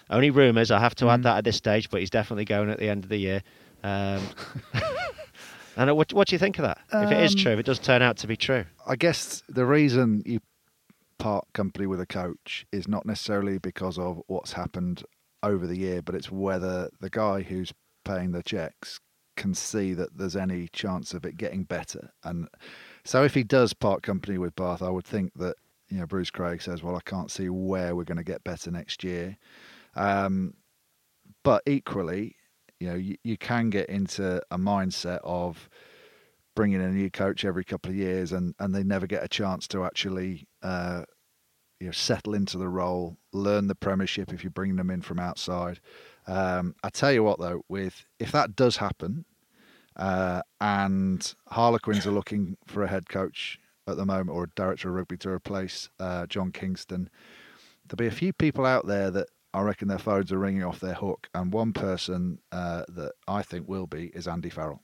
only 0.10 0.30
rumours. 0.30 0.72
I 0.72 0.80
have 0.80 0.96
to 0.96 1.10
add 1.10 1.24
that 1.24 1.38
at 1.38 1.44
this 1.44 1.58
stage, 1.58 1.90
but 1.90 2.00
he's 2.00 2.10
definitely 2.10 2.46
going 2.46 2.70
at 2.70 2.80
the 2.80 2.90
end 2.90 3.04
of 3.04 3.10
the 3.10 3.18
year. 3.18 3.44
Um, 3.84 4.22
and 5.78 5.96
what, 5.96 6.14
what 6.14 6.28
do 6.28 6.36
you 6.36 6.40
think 6.40 6.58
of 6.60 6.64
that? 6.64 6.80
if 6.94 7.12
it 7.12 7.24
is 7.24 7.34
Um, 7.34 7.40
true, 7.40 7.52
if 7.54 7.60
it 7.60 7.66
does 7.66 7.80
turn 7.80 8.02
out 8.02 8.18
to 8.18 8.28
be 8.28 8.38
true, 8.38 8.66
I 8.86 8.96
guess 8.96 9.44
the 9.50 9.66
reason 9.66 10.24
you 10.26 10.40
part 11.20 11.46
company 11.54 11.88
with 11.88 12.00
a 12.00 12.06
coach 12.06 12.66
is 12.72 12.88
not 12.88 13.06
necessarily 13.06 13.58
because 13.58 13.98
of 13.98 14.22
what's 14.28 14.54
happened 14.54 15.04
over 15.44 15.66
the 15.68 15.78
year, 15.78 16.02
but 16.02 16.16
it's 16.16 16.32
whether 16.32 16.90
the 17.00 17.10
guy 17.10 17.42
who's 17.42 17.74
paying 18.06 18.32
the 18.32 18.44
checks 18.44 19.00
can 19.36 19.54
see 19.54 19.94
that 19.94 20.18
there's 20.18 20.36
any 20.36 20.68
chance 20.74 21.14
of 21.14 21.26
it 21.26 21.38
getting 21.38 21.64
better. 21.64 22.12
And 22.24 22.48
so 23.08 23.24
if 23.24 23.34
he 23.34 23.44
does 23.44 23.74
part 23.74 24.04
company 24.04 24.38
with 24.38 24.56
Bath, 24.56 24.82
I 24.82 24.90
would 24.90 25.06
think 25.06 25.34
that 25.36 25.56
you 25.90 26.00
know 26.00 26.06
Bruce 26.06 26.30
Craig 26.30 26.62
says, 26.62 26.84
"Well, 26.84 26.96
I 26.96 27.02
can't 27.02 27.32
see 27.32 27.50
where 27.50 27.96
we're 27.96 28.04
going 28.04 28.18
to 28.18 28.24
get 28.24 28.44
better 28.44 28.70
next 28.70 29.04
year." 29.04 29.38
Um, 29.96 30.54
but 31.44 31.64
equally, 31.66 32.36
you 32.80 32.90
know, 32.90 32.96
you, 32.96 33.16
you 33.24 33.38
can 33.38 33.70
get 33.70 33.90
into 33.90 34.42
a 34.52 34.58
mindset 34.58 35.20
of 35.24 35.70
bringing 36.56 36.82
in 36.82 36.88
a 36.88 36.92
new 36.92 37.10
coach 37.10 37.46
every 37.46 37.64
couple 37.64 37.92
of 37.92 37.98
years, 37.98 38.32
and, 38.32 38.54
and 38.60 38.74
they 38.74 38.84
never 38.84 39.08
get 39.08 39.24
a 39.24 39.28
chance 39.28 39.68
to 39.70 39.86
actually, 39.86 40.48
uh, 40.64 41.04
you 41.80 41.86
know, 41.86 41.92
settle 41.92 42.34
into 42.34 42.58
the 42.58 42.68
role, 42.68 43.18
learn 43.32 43.68
the 43.68 43.76
Premiership 43.76 44.34
if 44.34 44.44
you 44.44 44.50
bring 44.50 44.76
them 44.76 44.90
in 44.90 45.02
from 45.02 45.20
outside. 45.20 45.80
Um, 46.28 46.76
I 46.84 46.90
tell 46.90 47.12
you 47.12 47.24
what, 47.24 47.40
though, 47.40 47.62
with 47.70 48.06
if 48.20 48.32
that 48.32 48.56
does 48.56 48.78
happen, 48.78 49.26
uh, 49.98 50.42
and 50.62 51.34
Harlequins 51.48 52.08
are 52.08 52.12
looking 52.12 52.58
for 52.66 52.84
a 52.84 52.88
head 52.88 53.10
coach 53.10 53.60
at 53.88 53.98
the 53.98 54.06
moment 54.06 54.36
or 54.36 54.44
a 54.44 54.50
director 54.56 54.90
of 54.90 54.96
rugby 54.96 55.18
to 55.18 55.30
replace 55.30 55.90
uh, 56.00 56.26
John 56.28 56.52
Kingston, 56.52 57.10
there'll 57.88 57.98
be 57.98 58.14
a 58.14 58.18
few 58.18 58.34
people 58.34 58.66
out 58.66 58.86
there 58.86 59.10
that 59.12 59.28
I 59.54 59.62
reckon 59.62 59.88
their 59.88 59.98
phones 59.98 60.32
are 60.32 60.38
ringing 60.38 60.64
off 60.64 60.80
their 60.80 60.94
hook, 60.94 61.30
and 61.34 61.52
one 61.52 61.74
person 61.74 62.40
uh, 62.52 62.84
that 62.90 63.14
I 63.28 63.42
think 63.42 63.68
will 63.68 63.88
be 63.88 64.08
is 64.14 64.28
Andy 64.28 64.50
Farrell. 64.50 64.82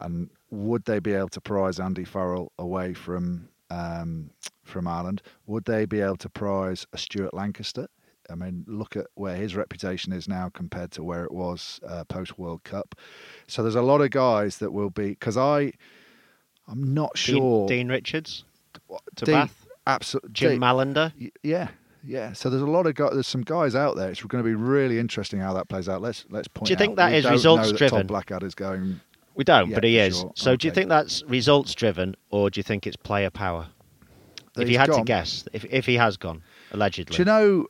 And 0.00 0.30
would 0.50 0.84
they 0.84 0.98
be 0.98 1.14
able 1.14 1.28
to 1.30 1.40
prize 1.40 1.80
Andy 1.80 2.04
Farrell 2.04 2.52
away 2.58 2.92
from 2.92 3.48
um, 3.70 4.30
from 4.64 4.86
Ireland? 4.86 5.22
Would 5.46 5.64
they 5.64 5.86
be 5.86 6.00
able 6.00 6.16
to 6.18 6.28
prize 6.28 6.86
a 6.92 6.98
Stuart 6.98 7.34
Lancaster? 7.34 7.88
I 8.30 8.34
mean, 8.34 8.64
look 8.66 8.96
at 8.96 9.06
where 9.14 9.36
his 9.36 9.54
reputation 9.56 10.12
is 10.12 10.28
now 10.28 10.50
compared 10.52 10.90
to 10.92 11.02
where 11.02 11.24
it 11.24 11.32
was 11.32 11.80
uh, 11.86 12.04
post 12.04 12.38
World 12.38 12.62
Cup. 12.64 12.94
So 13.46 13.62
there's 13.62 13.74
a 13.74 13.82
lot 13.82 14.00
of 14.00 14.10
guys 14.10 14.58
that 14.58 14.72
will 14.72 14.90
be 14.90 15.10
because 15.10 15.36
I, 15.36 15.72
I'm 16.66 16.92
not 16.94 17.14
Dean, 17.14 17.36
sure. 17.36 17.68
Dean 17.68 17.88
Richards 17.88 18.44
to 19.16 19.24
Dean- 19.24 19.34
Bath, 19.34 19.66
absolutely. 19.86 20.30
Jim 20.32 20.60
Mallinder. 20.60 21.12
Y- 21.18 21.30
Yeah, 21.42 21.68
yeah. 22.04 22.32
So 22.34 22.50
there's 22.50 22.62
a 22.62 22.66
lot 22.66 22.86
of 22.86 22.94
guys. 22.94 23.12
There's 23.14 23.26
some 23.26 23.42
guys 23.42 23.74
out 23.74 23.96
there. 23.96 24.10
It's 24.10 24.22
going 24.22 24.42
to 24.44 24.48
be 24.48 24.54
really 24.54 24.98
interesting 24.98 25.40
how 25.40 25.54
that 25.54 25.68
plays 25.68 25.88
out. 25.88 26.02
Let's 26.02 26.26
let's 26.28 26.48
point. 26.48 26.66
Do 26.66 26.72
you 26.72 26.76
think 26.76 26.96
that 26.96 27.12
is 27.12 27.24
results 27.28 27.72
driven? 27.72 28.00
Todd 28.00 28.06
Blackadder's 28.08 28.54
going. 28.54 29.00
We 29.34 29.44
don't, 29.44 29.72
but 29.72 29.84
he 29.84 29.98
is. 29.98 30.18
sure. 30.18 30.32
So 30.34 30.56
do 30.56 30.66
you 30.66 30.72
think 30.72 30.88
that's 30.88 31.22
results 31.24 31.72
driven, 31.74 32.16
or 32.30 32.50
do 32.50 32.58
you 32.58 32.64
think 32.64 32.86
it's 32.86 32.96
player 32.96 33.30
power? 33.30 33.68
that 34.54 34.62
if 34.62 34.70
you 34.70 34.78
had 34.78 34.92
to 34.92 35.02
guess, 35.04 35.44
if 35.52 35.64
if 35.66 35.86
he 35.86 35.94
has 35.94 36.16
gone, 36.16 36.42
allegedly. 36.72 37.16
Do 37.16 37.20
you 37.22 37.24
know? 37.24 37.66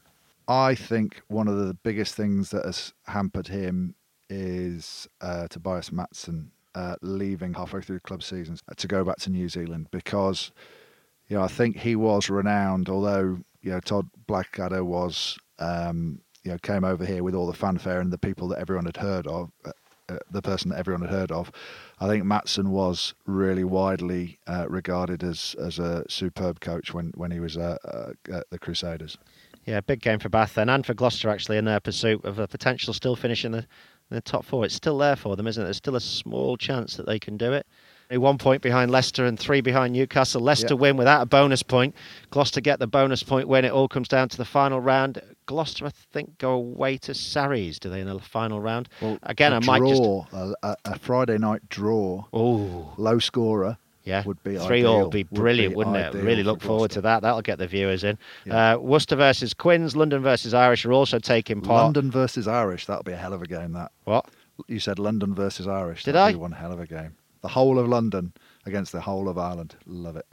I 0.48 0.74
think 0.74 1.20
one 1.28 1.46
of 1.46 1.58
the 1.58 1.74
biggest 1.74 2.14
things 2.14 2.50
that 2.50 2.64
has 2.64 2.94
hampered 3.06 3.48
him 3.48 3.94
is 4.30 5.06
uh, 5.20 5.46
Tabai 5.50 5.92
Matson 5.92 6.50
uh, 6.74 6.96
leaving 7.02 7.52
halfway 7.52 7.82
through 7.82 7.96
the 7.96 8.00
club 8.00 8.22
season 8.22 8.56
to 8.76 8.88
go 8.88 9.04
back 9.04 9.16
to 9.18 9.30
New 9.30 9.48
Zealand 9.50 9.88
because, 9.90 10.50
you 11.28 11.36
know, 11.36 11.42
I 11.42 11.48
think 11.48 11.76
he 11.76 11.96
was 11.96 12.30
renowned. 12.30 12.88
Although 12.88 13.40
you 13.60 13.70
know 13.70 13.80
Todd 13.80 14.08
Blackadder 14.26 14.84
was, 14.84 15.38
um, 15.58 16.20
you 16.44 16.52
know, 16.52 16.58
came 16.58 16.84
over 16.84 17.04
here 17.04 17.22
with 17.22 17.34
all 17.34 17.46
the 17.46 17.52
fanfare 17.52 18.00
and 18.00 18.10
the 18.10 18.18
people 18.18 18.48
that 18.48 18.58
everyone 18.58 18.86
had 18.86 18.96
heard 18.96 19.26
of. 19.26 19.50
Uh, 19.64 19.72
uh, 20.10 20.16
the 20.30 20.40
person 20.40 20.70
that 20.70 20.78
everyone 20.78 21.02
had 21.02 21.10
heard 21.10 21.30
of, 21.30 21.52
I 22.00 22.06
think 22.06 22.24
Matson 22.24 22.70
was 22.70 23.12
really 23.26 23.62
widely 23.62 24.38
uh, 24.46 24.64
regarded 24.66 25.22
as 25.22 25.54
as 25.60 25.78
a 25.78 26.02
superb 26.08 26.60
coach 26.60 26.94
when 26.94 27.12
when 27.14 27.30
he 27.30 27.40
was 27.40 27.58
uh, 27.58 27.76
uh, 27.84 28.12
at 28.32 28.48
the 28.48 28.58
Crusaders. 28.58 29.18
Yeah, 29.68 29.80
big 29.80 30.00
game 30.00 30.18
for 30.18 30.30
Bath 30.30 30.54
then, 30.54 30.70
and 30.70 30.84
for 30.86 30.94
Gloucester 30.94 31.28
actually 31.28 31.58
in 31.58 31.66
their 31.66 31.78
pursuit 31.80 32.24
of 32.24 32.38
a 32.38 32.48
potential 32.48 32.94
still 32.94 33.14
finish 33.16 33.44
in 33.44 33.52
the, 33.52 33.58
in 33.58 33.66
the 34.14 34.20
top 34.22 34.46
four. 34.46 34.64
It's 34.64 34.74
still 34.74 34.96
there 34.96 35.14
for 35.16 35.36
them, 35.36 35.46
isn't 35.46 35.62
it? 35.62 35.64
There's 35.66 35.76
still 35.76 35.96
a 35.96 36.00
small 36.00 36.56
chance 36.56 36.96
that 36.96 37.04
they 37.04 37.18
can 37.18 37.36
do 37.36 37.52
it. 37.52 37.66
One 38.10 38.38
point 38.38 38.62
behind 38.62 38.90
Leicester 38.90 39.26
and 39.26 39.38
three 39.38 39.60
behind 39.60 39.92
Newcastle. 39.92 40.40
Leicester 40.40 40.72
Yeah. 40.72 40.80
win 40.80 40.96
without 40.96 41.20
a 41.20 41.26
bonus 41.26 41.62
point. 41.62 41.94
Gloucester 42.30 42.62
get 42.62 42.78
the 42.78 42.86
bonus 42.86 43.22
point 43.22 43.46
when 43.46 43.66
it 43.66 43.70
all 43.70 43.88
comes 43.88 44.08
down 44.08 44.30
to 44.30 44.38
the 44.38 44.46
final 44.46 44.80
round. 44.80 45.20
Gloucester, 45.44 45.84
I 45.84 45.90
think, 46.14 46.38
go 46.38 46.52
away 46.52 46.96
to 46.98 47.12
Sarries, 47.12 47.78
do 47.78 47.90
they, 47.90 48.00
in 48.00 48.06
the 48.06 48.18
final 48.18 48.62
round? 48.62 48.88
Well, 49.02 49.18
Again, 49.24 49.52
a 49.52 49.56
I 49.56 49.58
might 49.60 49.86
just. 49.86 50.02
draw, 50.02 50.24
a, 50.32 50.76
a 50.86 50.98
Friday 50.98 51.36
night 51.36 51.68
draw, 51.68 52.24
Oh, 52.32 52.94
low 52.96 53.18
scorer. 53.18 53.76
Yeah. 54.08 54.24
would 54.24 54.42
be 54.42 54.56
Three 54.56 54.84
all 54.84 54.94
ideal, 54.96 55.00
would 55.02 55.10
be 55.12 55.24
would 55.30 55.30
brilliant, 55.40 55.72
be 55.72 55.76
wouldn't 55.76 55.96
it? 55.96 56.14
Really 56.14 56.42
look 56.42 56.60
forward 56.62 56.90
to 56.92 57.00
that. 57.02 57.22
That'll 57.22 57.42
get 57.42 57.58
the 57.58 57.66
viewers 57.68 58.02
in. 58.04 58.16
Yeah. 58.46 58.74
Uh, 58.74 58.78
Worcester 58.78 59.16
versus 59.16 59.54
Quins, 59.54 59.94
London 59.94 60.22
versus 60.22 60.54
Irish 60.54 60.84
are 60.86 60.92
also 60.92 61.18
taking 61.18 61.60
part. 61.60 61.84
London 61.84 62.10
versus 62.10 62.48
Irish. 62.48 62.86
That'll 62.86 63.02
be 63.04 63.12
a 63.12 63.16
hell 63.16 63.32
of 63.34 63.42
a 63.42 63.46
game. 63.46 63.72
That 63.74 63.92
What? 64.04 64.26
you 64.66 64.80
said 64.80 64.98
London 64.98 65.34
versus 65.34 65.68
Irish. 65.68 66.04
Did 66.04 66.14
That'll 66.14 66.28
I? 66.28 66.32
Be 66.32 66.38
one 66.38 66.52
hell 66.52 66.72
of 66.72 66.80
a 66.80 66.86
game. 66.86 67.14
The 67.42 67.48
whole 67.48 67.78
of 67.78 67.86
London 67.86 68.32
against 68.66 68.90
the 68.92 69.00
whole 69.00 69.28
of 69.28 69.38
Ireland. 69.38 69.76
Love 69.86 70.16
it. 70.16 70.26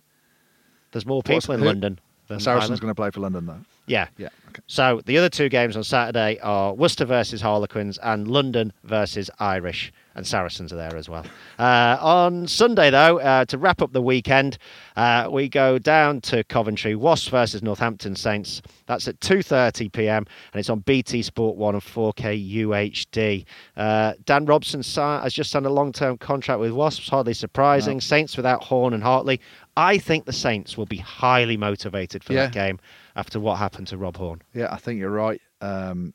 There's 0.91 1.05
more 1.05 1.17
What's- 1.25 1.45
people 1.45 1.55
in 1.55 1.59
who- 1.61 1.67
London 1.67 1.99
than 2.27 2.39
Saracens 2.39 2.79
going 2.79 2.89
to 2.91 2.95
play 2.95 3.11
for 3.11 3.19
London 3.19 3.45
though. 3.45 3.59
Yeah. 3.87 4.07
Yeah. 4.17 4.29
Okay. 4.49 4.61
So 4.67 5.01
the 5.05 5.17
other 5.17 5.29
two 5.29 5.47
games 5.49 5.75
on 5.77 5.83
Saturday 5.83 6.39
are 6.41 6.73
Worcester 6.73 7.05
versus 7.05 7.41
Harlequins 7.41 7.99
and 7.99 8.27
London 8.27 8.73
versus 8.83 9.29
Irish, 9.39 9.93
and 10.15 10.25
Saracens 10.25 10.71
are 10.71 10.77
there 10.77 10.95
as 10.95 11.09
well. 11.09 11.25
Uh, 11.59 11.97
on 11.99 12.47
Sunday, 12.47 12.89
though, 12.89 13.19
uh, 13.19 13.45
to 13.45 13.57
wrap 13.57 13.81
up 13.81 13.91
the 13.91 14.01
weekend, 14.01 14.57
uh, 14.95 15.27
we 15.29 15.49
go 15.49 15.77
down 15.77 16.21
to 16.21 16.43
Coventry, 16.45 16.95
Wasps 16.95 17.27
versus 17.27 17.61
Northampton 17.61 18.15
Saints. 18.15 18.61
That's 18.85 19.07
at 19.07 19.19
2:30 19.19 19.91
p.m. 19.91 20.25
and 20.53 20.59
it's 20.59 20.69
on 20.69 20.79
BT 20.79 21.21
Sport 21.21 21.57
One 21.57 21.75
and 21.75 21.83
4K 21.83 22.65
UHD. 22.65 23.45
Uh, 23.75 24.13
Dan 24.25 24.45
Robson 24.45 24.81
has 24.81 25.33
just 25.33 25.51
signed 25.51 25.65
a 25.65 25.69
long-term 25.69 26.17
contract 26.17 26.59
with 26.59 26.71
Wasps. 26.71 27.09
Hardly 27.09 27.33
surprising. 27.33 27.99
Saints 27.99 28.37
without 28.37 28.63
Horne 28.63 28.93
and 28.93 29.03
Hartley. 29.03 29.41
I 29.77 29.97
think 29.97 30.25
the 30.25 30.33
Saints 30.33 30.77
will 30.77 30.85
be 30.85 30.97
highly 30.97 31.57
motivated 31.57 32.23
for 32.23 32.33
that 32.33 32.53
game 32.53 32.79
after 33.15 33.39
what 33.39 33.57
happened 33.57 33.87
to 33.87 33.97
Rob 33.97 34.17
Horne. 34.17 34.41
Yeah, 34.53 34.71
I 34.71 34.77
think 34.77 34.99
you're 34.99 35.09
right. 35.09 35.41
Um, 35.61 36.13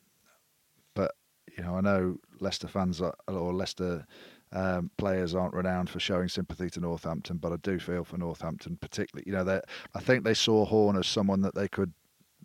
but 0.95 1.13
you 1.57 1.63
know, 1.63 1.77
I 1.77 1.81
know 1.81 2.17
Leicester 2.41 2.69
fans 2.69 3.01
are, 3.01 3.15
or 3.29 3.53
Leicester 3.53 4.07
um, 4.53 4.91
players 4.97 5.35
aren't 5.35 5.55
renowned 5.55 5.91
for 5.91 6.01
showing 6.01 6.29
sympathy 6.29 6.69
to 6.71 6.81
Northampton, 6.81 7.37
but 7.39 7.53
I 7.53 7.57
do 7.57 7.79
feel 7.79 8.05
for 8.05 8.19
Northampton 8.19 8.79
particularly. 8.81 9.25
You 9.27 9.33
know, 9.37 9.45
that 9.45 9.67
I 9.95 10.01
think 10.01 10.25
they 10.25 10.35
saw 10.35 10.65
Horne 10.65 10.97
as 10.97 11.07
someone 11.07 11.43
that 11.43 11.55
they 11.55 11.69
could 11.69 11.93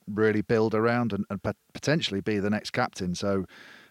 really 0.07 0.41
build 0.41 0.75
around 0.75 1.13
and, 1.13 1.25
and 1.29 1.41
potentially 1.73 2.21
be 2.21 2.39
the 2.39 2.49
next 2.49 2.71
captain. 2.71 3.15
So, 3.15 3.45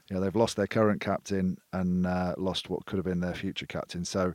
you 0.09 0.15
know, 0.15 0.21
they've 0.21 0.37
lost 0.37 0.57
their 0.57 0.69
current 0.69 1.01
captain 1.01 1.59
and 1.73 2.07
uh, 2.07 2.35
lost 2.39 2.71
what 2.71 2.87
could 2.87 2.99
have 2.99 3.07
been 3.07 3.21
their 3.21 3.35
future 3.35 3.67
captain. 3.67 4.05
So. 4.05 4.35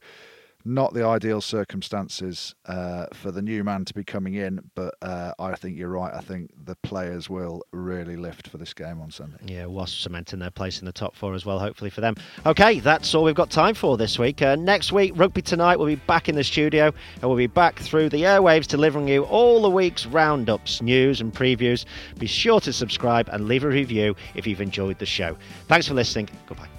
Not 0.66 0.94
the 0.94 1.06
ideal 1.06 1.42
circumstances 1.42 2.54
uh, 2.66 3.06
for 3.14 3.32
the 3.32 3.42
new 3.42 3.64
man 3.64 3.86
to 3.86 3.94
be 3.94 4.04
coming 4.04 4.36
in, 4.36 4.60
but 4.76 4.96
uh, 5.02 5.32
I 5.40 5.56
think 5.56 5.78
you're 5.78 5.90
right. 5.90 6.14
I 6.14 6.22
think 6.22 6.52
the 6.66 6.76
players 6.84 7.30
will 7.30 7.64
really 7.72 8.16
lift 8.16 8.48
for 8.48 8.58
this 8.58 8.74
game 8.74 9.02
on 9.02 9.10
Sunday. 9.12 9.38
Yeah, 9.46 9.66
Wasps 9.66 10.02
cementing 10.02 10.40
their 10.40 10.52
place 10.52 10.80
in 10.80 10.86
the 10.86 10.92
top 10.92 11.16
four 11.16 11.34
as 11.34 11.46
well, 11.46 11.60
hopefully 11.60 11.90
for 11.90 12.02
them. 12.02 12.16
Okay, 12.46 12.80
that's 12.80 13.14
all 13.16 13.24
we've 13.24 13.36
got 13.36 13.50
time 13.50 13.74
for 13.74 13.98
this 13.98 14.20
week. 14.20 14.42
Uh, 14.42 14.56
next 14.56 14.92
week, 14.92 15.14
Rugby 15.16 15.42
Tonight, 15.42 15.78
we'll 15.78 15.88
be 15.88 15.96
back 15.96 16.30
in 16.30 16.36
the 16.36 16.44
studio 16.44 16.94
and 17.16 17.24
we'll 17.24 17.38
be 17.38 17.48
back 17.48 17.80
through 17.80 18.10
the 18.10 18.24
airwaves 18.24 18.68
delivering 18.68 19.08
you 19.08 19.24
all 19.26 19.62
the 19.62 19.70
week's 19.70 20.06
roundups, 20.06 20.82
news, 20.82 21.22
and 21.22 21.34
previews. 21.34 21.86
Be 22.18 22.28
sure 22.28 22.60
to 22.62 22.74
subscribe 22.74 23.30
and 23.30 23.48
leave 23.48 23.64
a 23.64 23.70
review 23.70 24.16
if 24.36 24.46
you've 24.46 24.62
enjoyed 24.62 25.00
the 25.00 25.06
show. 25.06 25.38
Thanks 25.68 25.88
for 25.88 25.94
listening. 25.94 26.30
Goodbye. 26.48 26.79